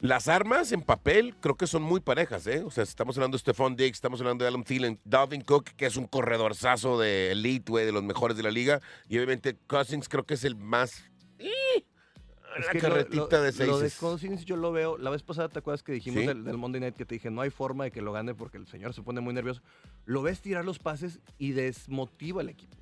Las 0.00 0.28
armas 0.28 0.72
en 0.72 0.82
papel 0.82 1.34
creo 1.40 1.56
que 1.56 1.66
son 1.66 1.82
muy 1.82 2.00
parejas, 2.00 2.46
¿eh? 2.46 2.62
O 2.64 2.70
sea, 2.70 2.84
estamos 2.84 3.16
hablando 3.16 3.36
de 3.36 3.40
Stephon 3.40 3.76
Diggs, 3.76 3.96
estamos 3.96 4.20
hablando 4.20 4.44
de 4.44 4.48
Adam 4.50 4.62
Thielen, 4.62 5.00
Dalvin 5.04 5.40
Cook, 5.40 5.70
que 5.76 5.86
es 5.86 5.96
un 5.96 6.06
corredorzazo 6.06 6.98
de 6.98 7.32
elite, 7.32 7.70
güey, 7.70 7.86
de 7.86 7.92
los 7.92 8.02
mejores 8.02 8.36
de 8.36 8.42
la 8.42 8.50
liga, 8.50 8.80
y 9.08 9.16
obviamente 9.16 9.56
Cousins 9.66 10.08
creo 10.08 10.24
que 10.24 10.34
es 10.34 10.44
el 10.44 10.54
más... 10.54 11.02
¡Ih! 11.38 11.48
Es 12.58 12.64
Una 12.64 12.72
que 12.72 12.78
lo- 12.80 12.88
carretita 12.88 13.36
lo, 13.38 13.42
de 13.42 13.52
seis. 13.52 13.68
Lo 13.68 13.78
de 13.78 13.90
Cousins 13.90 14.44
yo 14.44 14.56
lo 14.56 14.70
veo. 14.72 14.96
La 14.98 15.10
vez 15.10 15.22
pasada, 15.22 15.48
¿te 15.48 15.58
acuerdas 15.58 15.82
que 15.82 15.92
dijimos 15.92 16.20
Sí. 16.22 16.26
del, 16.26 16.44
del 16.44 16.56
Monday 16.56 16.80
Night 16.80 16.96
que 16.96 17.04
te 17.04 17.14
dije 17.16 17.30
no 17.30 17.40
hay 17.42 17.50
forma 17.50 17.84
de 17.84 17.90
que 17.90 18.00
lo 18.00 18.12
gane 18.12 18.34
porque 18.34 18.56
el 18.58 18.66
señor 18.66 18.94
se 18.94 19.02
pone 19.02 19.20
muy 19.20 19.34
nervioso? 19.34 19.60
Lo 20.06 20.22
ves 20.22 20.40
tirar 20.40 20.64
los 20.64 20.78
pases 20.78 21.20
y 21.38 21.52
desmotiva 21.52 22.40
al 22.42 22.48
equipo. 22.48 22.74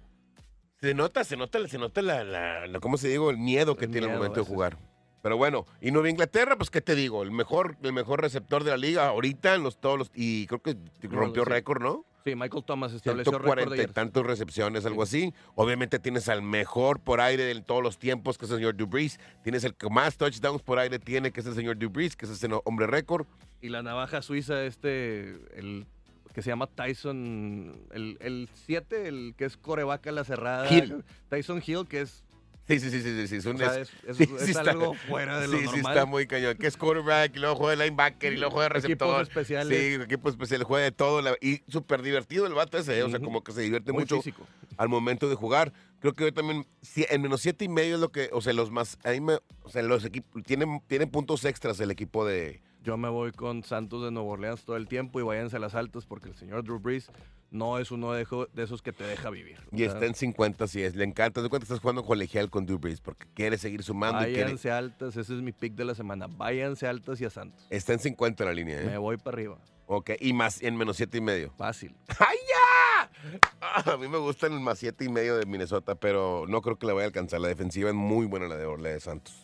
Se 0.81 0.94
nota, 0.94 1.24
se 1.24 1.37
nota, 1.37 1.66
se 1.66 1.79
nota 1.79 2.03
la, 2.03 2.22
la, 2.22 2.66
la- 2.68 2.79
¿cómo 2.81 2.96
se 2.98 3.09
digo? 3.09 3.31
El 3.31 3.38
miedo 3.38 3.77
que 3.77 3.87
El 3.87 3.90
tiene 3.92 4.07
al 4.09 4.14
momento 4.16 4.37
de 4.37 4.42
es. 4.42 4.48
jugar. 4.48 4.79
Pero 5.24 5.38
bueno, 5.38 5.64
y 5.80 5.90
Nueva 5.90 6.10
Inglaterra, 6.10 6.56
pues 6.58 6.68
qué 6.68 6.82
te 6.82 6.94
digo, 6.94 7.22
el 7.22 7.30
mejor, 7.30 7.78
el 7.82 7.94
mejor 7.94 8.20
receptor 8.20 8.62
de 8.62 8.72
la 8.72 8.76
liga 8.76 9.06
ahorita 9.06 9.54
en 9.54 9.62
los 9.62 9.80
todos 9.80 9.98
los, 9.98 10.10
y 10.14 10.46
creo 10.46 10.60
que 10.60 10.76
rompió 11.04 11.46
récord, 11.46 11.80
¿no? 11.82 12.04
Sí, 12.26 12.34
Michael 12.34 12.62
Thomas 12.62 12.92
estableció 12.92 13.32
récord 13.38 13.58
140 13.58 13.74
de 13.74 13.82
y 13.84 13.94
tantos 13.94 14.26
recepciones, 14.26 14.84
algo 14.84 15.02
así. 15.02 15.32
Obviamente 15.54 15.98
tienes 15.98 16.28
al 16.28 16.42
mejor 16.42 17.00
por 17.00 17.22
aire 17.22 17.44
de 17.44 17.58
todos 17.62 17.82
los 17.82 17.96
tiempos, 17.96 18.37
que 18.37 18.44
es 18.44 18.50
el 18.50 18.58
señor 18.58 18.76
Dubris. 18.76 19.18
Tienes 19.42 19.64
el 19.64 19.74
que 19.74 19.88
más 19.88 20.18
touchdowns 20.18 20.60
por 20.60 20.78
aire 20.78 20.98
tiene, 20.98 21.30
que 21.30 21.40
es 21.40 21.46
el 21.46 21.54
señor 21.54 21.78
Dubris, 21.78 22.16
que 22.16 22.26
es 22.26 22.32
ese 22.32 22.46
hombre 22.64 22.87
récord. 22.87 23.26
Y 23.62 23.70
la 23.70 23.82
navaja 23.82 24.20
suiza, 24.20 24.62
este, 24.64 25.38
el 25.58 25.87
que 26.34 26.42
se 26.42 26.50
llama 26.50 26.66
Tyson, 26.66 27.87
el 27.92 28.48
7, 28.66 29.08
el, 29.08 29.34
que 29.38 29.44
es 29.44 29.56
corebaca 29.56 30.10
la 30.10 30.24
cerrada. 30.24 30.70
Hill. 30.70 31.04
Tyson 31.30 31.62
Hill, 31.64 31.87
que 31.88 32.00
es, 32.00 32.23
Sí, 32.66 32.81
sí, 32.81 32.90
sí, 32.90 33.03
sí, 33.03 33.29
sí. 33.29 33.37
es 33.37 33.46
o 33.46 33.50
un- 33.50 33.59
sea, 33.59 33.79
es- 33.79 33.90
es, 34.07 34.09
es- 34.09 34.16
sí, 34.16 34.22
es 34.38 34.42
sí 34.46 34.50
está- 34.53 34.70
algo 34.70 34.94
fuera 34.94 35.38
de 35.38 35.48
lo 35.48 35.59
sí, 35.59 35.64
normal. 35.64 35.83
sí, 35.83 35.88
está 35.90 36.07
muy 36.07 36.27
cañón. 36.27 36.57
Que 36.57 36.66
es 36.66 36.77
quarterback, 36.79 37.37
y 37.37 37.38
luego 37.40 37.57
juega 37.57 37.77
de 37.77 37.85
linebacker, 37.85 38.33
y 38.33 38.37
luego 38.38 38.53
juega 38.55 38.70
de 38.70 38.79
Equipos 38.79 39.09
receptor. 39.09 39.22
especiales. 39.22 39.79
Sí, 39.79 40.03
equipo 40.03 40.29
especial, 40.31 40.62
juega 40.64 40.85
de 40.85 40.92
todo. 40.92 41.20
la- 41.20 41.37
y 41.42 41.61
súper 41.68 42.00
divertido 42.00 42.46
el 42.46 42.55
vato 42.55 42.79
ese, 42.79 42.98
¿eh? 42.98 43.03
o 43.03 43.11
sea, 43.11 43.20
como 43.20 43.44
que 43.44 43.53
se 43.53 43.61
divierte 43.61 43.92
muy 43.92 44.03
mucho 44.05 44.16
físico. 44.16 44.46
al 44.79 44.88
momento 44.88 45.29
de 45.29 45.35
jugar. 45.35 45.72
Creo 46.00 46.14
que 46.14 46.24
hoy 46.24 46.33
también, 46.33 46.66
en 46.96 47.22
menos 47.22 47.42
siete 47.42 47.64
y 47.66 47.68
medio 47.68 47.96
es 47.96 48.00
lo 48.00 48.11
que, 48.11 48.31
o 48.33 48.40
sea, 48.40 48.53
los 48.55 48.70
más, 48.70 48.98
ahí 49.05 49.20
me, 49.20 49.35
o 49.62 49.68
sea, 49.68 49.83
los 49.83 50.05
equipos, 50.05 50.42
tienen, 50.44 50.81
tienen 50.87 51.11
puntos 51.11 51.44
extras 51.44 51.79
el 51.81 51.90
equipo 51.90 52.24
de, 52.27 52.62
Yo 52.85 52.99
me 52.99 53.09
voy 53.09 53.33
con 53.33 53.64
Santos 53.64 54.05
de 54.05 54.11
Nueva 54.11 54.29
Orleans 54.29 54.62
todo 54.62 54.77
el 54.77 54.87
tiempo 54.87 55.18
y 55.18 55.23
váyanse 55.23 55.57
a 55.57 55.59
las 55.59 55.75
altas 55.75 56.05
porque 56.05 56.29
el 56.29 56.35
señor 56.35 56.64
Drew 56.64 56.79
Brees 56.79 57.11
no 57.51 57.79
es 57.79 57.90
uno 57.90 58.12
de, 58.12 58.27
esos 58.57 58.83
que 58.83 58.92
te 58.92 59.05
deja 59.05 59.31
vivir. 59.31 59.57
Y 59.73 59.85
está 59.85 60.05
en 60.05 60.14
50, 60.14 60.66
sí 60.66 60.83
es, 60.83 60.94
le 60.94 61.05
encanta. 61.05 61.40
De 61.40 61.49
cuenta 61.49 61.64
estás 61.64 61.81
jugando 61.81 62.05
colegial 62.05 62.51
con 62.51 62.66
Drew 62.66 62.79
Brees 62.79 63.01
porque 63.01 63.27
quiere 63.33 63.57
seguir 63.57 63.83
sumando 63.83 64.20
y 64.20 64.27
quiere, 64.27 64.42
Váyanse 64.42 64.70
altas, 64.70 65.16
ese 65.16 65.35
es 65.35 65.40
mi 65.40 65.53
pick 65.53 65.73
de 65.75 65.87
la 65.87 65.94
semana. 65.94 66.27
Váyanse 66.27 66.87
altas 66.87 67.18
y 67.23 67.25
a 67.25 67.31
Santos. 67.31 67.66
está 67.70 67.94
en 67.94 68.01
50 68.01 68.42
en 68.42 68.49
la 68.49 68.55
línea, 68.55 68.83
¿eh? 68.83 68.85
Me 68.85 68.99
voy 68.99 69.16
para 69.16 69.37
arriba. 69.37 69.59
Ok, 69.87 70.11
y 70.20 70.35
más 70.35 70.61
en 70.61 70.77
menos 70.77 70.99
siete 70.99 71.16
y 71.16 71.20
medio. 71.23 71.55
Fácil. 71.57 71.97
¡Ay, 72.18 72.37
ya! 72.51 73.40
Ah, 73.62 73.92
a 73.92 73.97
mí 73.97 74.09
me 74.09 74.18
gusta 74.18 74.47
el 74.47 74.61
más 74.61 74.79
siete 74.79 75.07
y 75.07 75.09
medio 75.09 75.38
de 75.38 75.47
Minnesota, 75.47 75.94
pero 75.94 76.44
no 76.49 76.61
creo 76.61 76.77
que 76.77 76.87
le 76.87 76.92
vaya 76.92 77.05
a 77.05 77.07
alcanzar. 77.07 77.40
La 77.40 77.49
defensiva 77.49 77.88
es 77.88 77.94
muy 77.94 78.27
buena 78.27 78.47
la 78.47 78.57
de 78.57 78.66
Orle 78.66 78.92
de 78.92 79.01
Santos. 79.01 79.43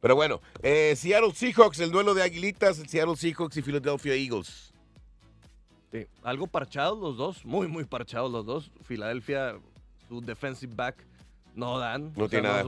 Pero 0.00 0.14
bueno, 0.14 0.40
eh, 0.62 0.94
Seattle 0.96 1.34
Seahawks, 1.34 1.80
el 1.80 1.90
duelo 1.90 2.14
de 2.14 2.22
Aguilitas, 2.22 2.78
el 2.78 2.88
Seattle 2.88 3.16
Seahawks 3.16 3.56
y 3.56 3.62
Philadelphia 3.62 4.14
Eagles. 4.14 4.72
Sí, 5.90 6.06
algo 6.22 6.46
parchados 6.46 6.98
los 6.98 7.16
dos, 7.16 7.44
muy, 7.44 7.66
muy 7.66 7.84
parchados 7.84 8.30
los 8.30 8.44
dos. 8.46 8.70
Filadelfia, 8.82 9.58
su 10.08 10.20
defensive 10.20 10.74
back, 10.74 10.96
no 11.54 11.78
dan. 11.78 12.12
No 12.16 12.28
tiene 12.28 12.48
nada. 12.48 12.64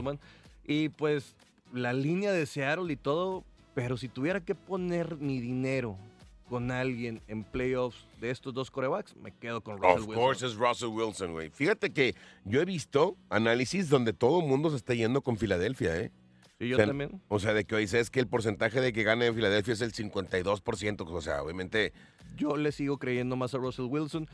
Y 0.65 0.89
pues 0.89 1.35
la 1.73 1.93
línea 1.93 2.31
de 2.31 2.45
Seattle 2.45 2.91
y 2.91 2.95
todo, 2.97 3.43
pero 3.73 3.97
si 3.97 4.09
tuviera 4.09 4.41
que 4.41 4.55
poner 4.55 5.17
mi 5.17 5.39
dinero 5.39 5.97
con 6.49 6.69
alguien 6.69 7.21
en 7.29 7.45
playoffs 7.45 8.05
de 8.19 8.29
estos 8.29 8.53
dos 8.53 8.69
corebacks, 8.69 9.15
me 9.15 9.31
quedo 9.31 9.61
con 9.61 9.77
Russell 9.77 10.01
Of 10.01 10.07
Wilson. 10.07 10.23
course 10.23 10.45
es 10.45 10.55
Russell 10.55 10.89
Wilson, 10.89 11.31
güey. 11.31 11.49
Fíjate 11.49 11.93
que 11.93 12.13
yo 12.43 12.61
he 12.61 12.65
visto 12.65 13.15
análisis 13.29 13.87
donde 13.87 14.11
todo 14.11 14.41
el 14.41 14.47
mundo 14.47 14.69
se 14.69 14.75
está 14.75 14.93
yendo 14.93 15.21
con 15.21 15.37
Filadelfia, 15.37 15.97
¿eh? 15.97 16.11
Sí, 16.61 16.67
yo 16.69 16.75
O 16.75 16.77
sea, 16.77 16.85
también. 16.85 17.21
O 17.27 17.39
sea, 17.39 17.53
de 17.53 17.65
que 17.65 17.73
hoy 17.73 17.89
es 17.91 18.11
que 18.11 18.19
el 18.19 18.27
porcentaje 18.27 18.81
de 18.81 18.93
que 18.93 19.01
gane 19.01 19.25
en 19.25 19.33
Filadelfia 19.33 19.73
es 19.73 19.81
el 19.81 19.93
52%. 19.93 21.07
O 21.09 21.21
sea, 21.21 21.41
obviamente, 21.41 21.91
Yo 22.35 22.55
le 22.55 22.71
sigo 22.71 22.99
creyendo 22.99 23.35
más 23.35 23.55
a 23.55 23.57
Russell 23.57 23.85
Wilson. 23.85 24.29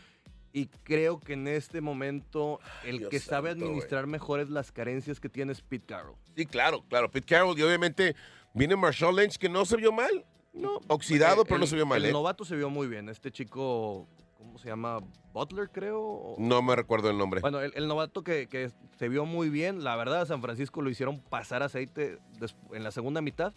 Y 0.52 0.66
creo 0.84 1.22
que 1.22 1.34
en 1.34 1.48
este 1.48 1.80
momento 1.80 2.60
el 2.84 2.98
Dios 3.00 3.12
que 3.12 3.20
sabe 3.22 3.52
santo, 3.52 3.64
administrar 3.66 4.08
mejor 4.08 4.42
es 4.42 4.50
las 4.50 4.74
carencias 4.74 5.22
que 5.22 5.30
tiene 5.30 5.54
es 5.54 5.62
Pete 5.62 5.86
Carroll. 5.86 6.16
sí, 6.36 6.46
claro, 6.46 6.84
claro. 6.90 7.10
Pete 7.10 7.28
Carroll 7.28 7.58
y 7.58 7.62
obviamente 7.62 8.14
viene 8.54 8.76
Marshall 8.76 9.16
Lynch 9.16 9.38
que 9.38 9.48
no 9.48 9.64
se 9.66 9.78
vio 9.78 9.94
mal. 9.94 10.26
No, 10.54 10.82
Oxidado, 10.88 11.46
pero 11.46 11.60
no 11.60 11.68
se 11.68 11.76
vio 11.76 11.86
mal, 11.86 12.04
El 12.04 12.10
¿eh? 12.10 12.12
novato 12.12 12.44
se 12.44 12.56
vio 12.58 12.70
muy 12.70 12.88
bien. 12.88 13.08
Este 13.08 13.32
chico, 13.32 14.08
¿cómo 14.38 14.58
se 14.58 14.68
llama? 14.70 15.00
Butler, 15.34 15.70
creo. 15.72 16.36
No 16.38 16.62
me 16.62 16.76
recuerdo 16.76 17.10
el 17.10 17.18
nombre. 17.18 17.42
Bueno, 17.42 17.60
el, 17.62 17.72
el 17.76 17.88
novato 17.88 18.24
que, 18.24 18.48
que 18.48 18.72
se 18.98 19.10
vio 19.10 19.26
muy 19.26 19.50
bien. 19.50 19.84
La 19.84 19.96
verdad, 19.96 20.22
a 20.22 20.26
San 20.26 20.42
Francisco 20.42 20.82
lo 20.82 20.90
hicieron 20.90 21.20
pasar 21.22 21.64
aceite 21.64 22.20
en 22.74 22.84
la 22.84 22.92
segunda 22.92 23.22
mitad. 23.22 23.54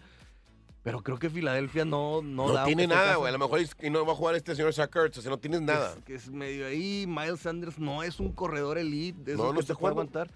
Pero 0.82 1.02
creo 1.02 1.18
que 1.18 1.28
Filadelfia 1.28 1.84
no, 1.84 2.22
no, 2.22 2.46
No, 2.48 2.52
da 2.54 2.64
tiene 2.64 2.86
nada, 2.86 3.16
güey. 3.16 3.28
A 3.28 3.32
lo 3.32 3.38
mejor 3.38 3.60
es- 3.60 3.76
y 3.82 3.90
no 3.90 4.06
va 4.06 4.12
a 4.12 4.16
jugar 4.16 4.34
este 4.34 4.54
señor 4.54 4.72
Sackers. 4.72 5.18
O 5.18 5.22
sea, 5.22 5.30
no 5.30 5.38
tienes 5.38 5.60
nada. 5.60 5.92
Es, 5.98 6.04
que 6.04 6.14
es 6.14 6.30
medio 6.30 6.66
ahí. 6.66 7.04
Miles 7.06 7.40
Sanders 7.40 7.78
no 7.78 8.02
es 8.02 8.18
un 8.18 8.32
corredor 8.32 8.78
elite. 8.78 9.22
De 9.22 9.36
No, 9.36 9.48
no 9.48 9.52
que 9.54 9.60
está 9.60 9.74
se 9.74 9.78
puede 9.78 9.92
jugando. 9.94 10.18
aguantar. 10.20 10.34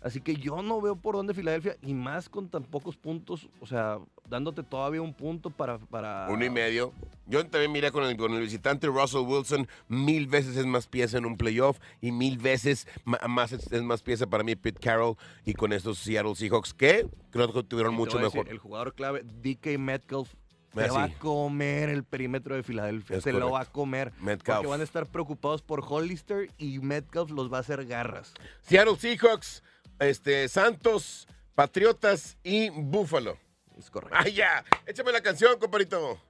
Así 0.00 0.20
que 0.20 0.36
yo 0.36 0.62
no 0.62 0.80
veo 0.80 0.96
por 0.96 1.16
dónde 1.16 1.34
Filadelfia, 1.34 1.76
y 1.82 1.94
más 1.94 2.28
con 2.28 2.48
tan 2.48 2.62
pocos 2.64 2.96
puntos, 2.96 3.48
o 3.60 3.66
sea, 3.66 3.98
dándote 4.28 4.62
todavía 4.62 5.02
un 5.02 5.14
punto 5.14 5.50
para... 5.50 5.78
para 5.78 6.28
Uno 6.30 6.44
y 6.44 6.50
medio. 6.50 6.92
Yo 7.26 7.44
también 7.46 7.72
miré 7.72 7.90
con 7.90 8.04
el, 8.04 8.16
con 8.16 8.32
el 8.34 8.40
visitante 8.40 8.86
Russell 8.86 9.22
Wilson. 9.26 9.66
Mil 9.88 10.26
veces 10.28 10.56
es 10.56 10.66
más 10.66 10.86
pieza 10.86 11.18
en 11.18 11.26
un 11.26 11.36
playoff 11.36 11.78
y 12.00 12.12
mil 12.12 12.38
veces 12.38 12.86
más 13.04 13.52
es, 13.52 13.72
es 13.72 13.82
más 13.82 14.02
pieza 14.02 14.26
para 14.28 14.44
mí 14.44 14.54
Pete 14.54 14.78
Carroll 14.80 15.16
y 15.44 15.54
con 15.54 15.72
estos 15.72 15.98
Seattle 15.98 16.36
Seahawks 16.36 16.72
que 16.72 17.08
creo 17.30 17.52
que 17.52 17.64
tuvieron 17.64 17.94
mucho 17.94 18.18
decir, 18.18 18.36
mejor. 18.40 18.52
el 18.52 18.58
jugador 18.58 18.94
clave, 18.94 19.24
DK 19.24 19.78
Metcalf, 19.78 20.32
Ah, 20.78 20.82
se 20.84 20.90
va 20.90 21.06
sí. 21.06 21.12
a 21.14 21.18
comer 21.18 21.88
el 21.88 22.04
perímetro 22.04 22.54
de 22.54 22.62
Filadelfia. 22.62 23.16
Es 23.16 23.24
se 23.24 23.32
lo 23.32 23.52
va 23.52 23.62
a 23.62 23.64
comer. 23.64 24.12
Metcalf. 24.20 24.58
Porque 24.58 24.68
van 24.68 24.80
a 24.82 24.84
estar 24.84 25.06
preocupados 25.06 25.62
por 25.62 25.82
Hollister 25.82 26.50
y 26.58 26.78
Metcalf 26.80 27.30
los 27.30 27.50
va 27.50 27.56
a 27.56 27.60
hacer 27.60 27.86
garras. 27.86 28.34
Seattle 28.60 28.96
Seahawks, 28.96 29.62
este, 29.98 30.48
Santos, 30.48 31.26
Patriotas 31.54 32.36
y 32.42 32.70
Buffalo. 32.70 33.38
Es 33.78 33.90
correcto. 33.90 34.16
¡Ay, 34.18 34.32
ya! 34.32 34.64
Échame 34.86 35.12
la 35.12 35.20
canción, 35.20 35.58
comparito. 35.58 36.20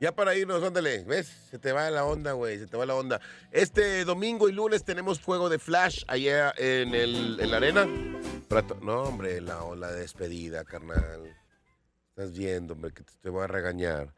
Ya 0.00 0.12
para 0.12 0.34
irnos, 0.34 0.62
ándale. 0.62 1.04
¿Ves? 1.04 1.28
Se 1.50 1.58
te 1.58 1.72
va 1.72 1.88
la 1.90 2.04
onda, 2.04 2.32
güey. 2.32 2.58
Se 2.58 2.66
te 2.66 2.76
va 2.76 2.84
la 2.84 2.94
onda. 2.94 3.20
Este 3.52 4.04
domingo 4.04 4.48
y 4.48 4.52
lunes 4.52 4.84
tenemos 4.84 5.20
juego 5.20 5.48
de 5.48 5.58
Flash 5.58 6.04
allá 6.08 6.52
en, 6.56 6.94
el, 6.94 7.38
en 7.40 7.50
la 7.50 7.56
arena. 7.56 7.86
No, 8.82 9.02
hombre, 9.02 9.40
la, 9.40 9.62
la 9.76 9.92
despedida, 9.92 10.64
carnal. 10.64 11.34
Estás 12.10 12.32
viendo, 12.32 12.74
hombre, 12.74 12.92
que 12.92 13.02
te, 13.02 13.12
te 13.20 13.30
voy 13.30 13.44
a 13.44 13.46
regañar. 13.46 14.14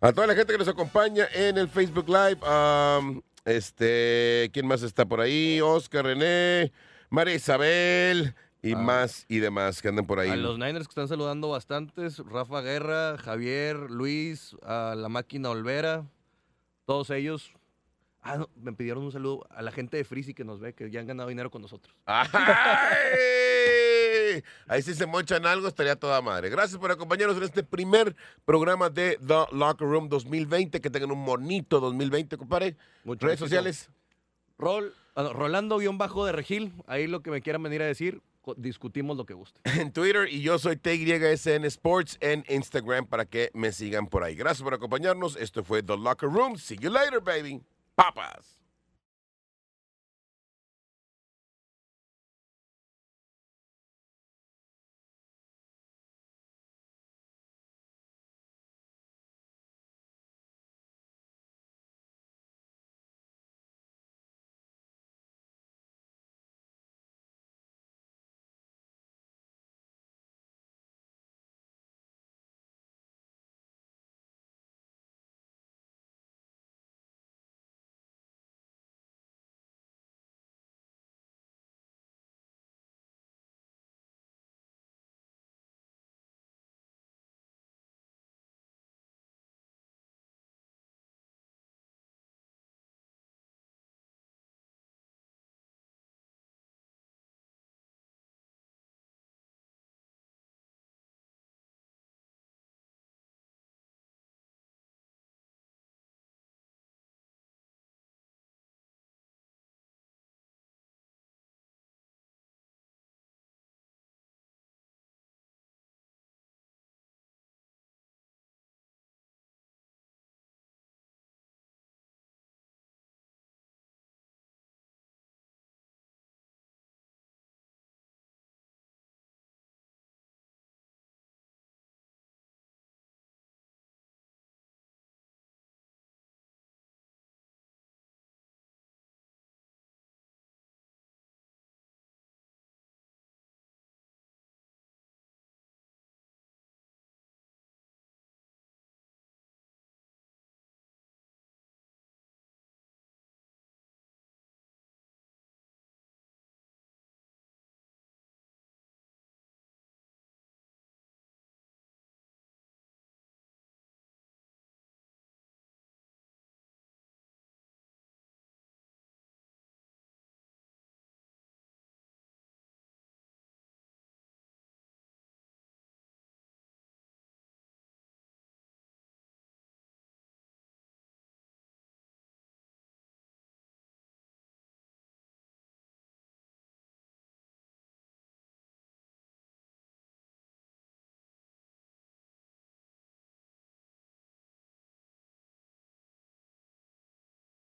A 0.00 0.12
toda 0.12 0.26
la 0.26 0.34
gente 0.34 0.52
que 0.52 0.58
nos 0.58 0.68
acompaña 0.68 1.26
en 1.32 1.58
el 1.58 1.68
Facebook 1.68 2.08
Live. 2.08 2.40
um, 2.42 3.22
este, 3.44 4.50
¿quién 4.52 4.66
más 4.66 4.82
está 4.82 5.04
por 5.04 5.20
ahí? 5.20 5.60
Oscar, 5.60 6.04
René, 6.04 6.72
María 7.10 7.34
Isabel 7.34 8.34
y 8.62 8.72
Ah. 8.72 8.78
más 8.78 9.26
y 9.28 9.38
demás 9.38 9.80
que 9.82 9.88
andan 9.88 10.06
por 10.06 10.18
ahí. 10.20 10.30
A 10.30 10.36
los 10.36 10.58
Niners 10.58 10.86
que 10.88 10.92
están 10.92 11.08
saludando 11.08 11.48
bastantes, 11.50 12.18
Rafa 12.18 12.60
Guerra, 12.62 13.16
Javier, 13.18 13.76
Luis, 13.90 14.56
a 14.62 14.94
la 14.96 15.08
máquina 15.08 15.50
Olvera, 15.50 16.04
todos 16.84 17.10
ellos. 17.10 17.52
Ah, 18.22 18.38
no, 18.38 18.48
me 18.56 18.72
pidieron 18.72 19.04
un 19.04 19.12
saludo 19.12 19.46
a 19.50 19.62
la 19.62 19.70
gente 19.70 19.96
de 19.96 20.02
Freezy 20.04 20.34
que 20.34 20.44
nos 20.44 20.58
ve, 20.58 20.72
que 20.74 20.90
ya 20.90 20.98
han 20.98 21.06
ganado 21.06 21.28
dinero 21.28 21.48
con 21.48 21.62
nosotros. 21.62 21.94
¡Ay! 22.06 22.26
Ahí 24.66 24.82
sí 24.82 24.94
se 24.94 25.06
mochan 25.06 25.46
algo, 25.46 25.68
estaría 25.68 25.96
toda 25.96 26.20
madre. 26.20 26.50
Gracias 26.50 26.78
por 26.78 26.90
acompañarnos 26.90 27.36
en 27.36 27.44
este 27.44 27.62
primer 27.62 28.14
programa 28.44 28.90
de 28.90 29.18
The 29.26 29.46
Locker 29.52 29.86
Room 29.88 30.08
2020. 30.08 30.80
Que 30.80 30.90
tengan 30.90 31.12
un 31.12 31.24
bonito 31.24 31.80
2020, 31.80 32.36
compadre. 32.36 32.76
Mucho 33.04 33.26
Redes 33.26 33.34
éxito. 33.40 33.46
sociales. 33.46 33.90
Rol, 34.58 34.92
ah, 35.16 35.22
no, 35.24 35.32
Rolando-Bajo 35.32 36.24
de 36.24 36.32
Regil, 36.32 36.72
ahí 36.86 37.06
lo 37.06 37.22
que 37.22 37.30
me 37.30 37.42
quieran 37.42 37.62
venir 37.62 37.82
a 37.82 37.86
decir, 37.86 38.22
discutimos 38.56 39.16
lo 39.16 39.26
que 39.26 39.34
guste. 39.34 39.60
En 39.80 39.92
Twitter 39.92 40.28
y 40.30 40.42
yo 40.42 40.58
soy 40.58 40.76
TYSN 40.76 41.64
Sports 41.64 42.16
en 42.20 42.44
Instagram 42.48 43.06
para 43.06 43.24
que 43.24 43.50
me 43.54 43.72
sigan 43.72 44.06
por 44.06 44.22
ahí. 44.22 44.36
Gracias 44.36 44.62
por 44.62 44.74
acompañarnos. 44.74 45.36
Esto 45.36 45.64
fue 45.64 45.82
The 45.82 45.96
Locker 45.96 46.28
Room. 46.28 46.56
See 46.56 46.76
you 46.76 46.90
later, 46.90 47.20
baby. 47.20 47.62
Papas. 47.94 48.55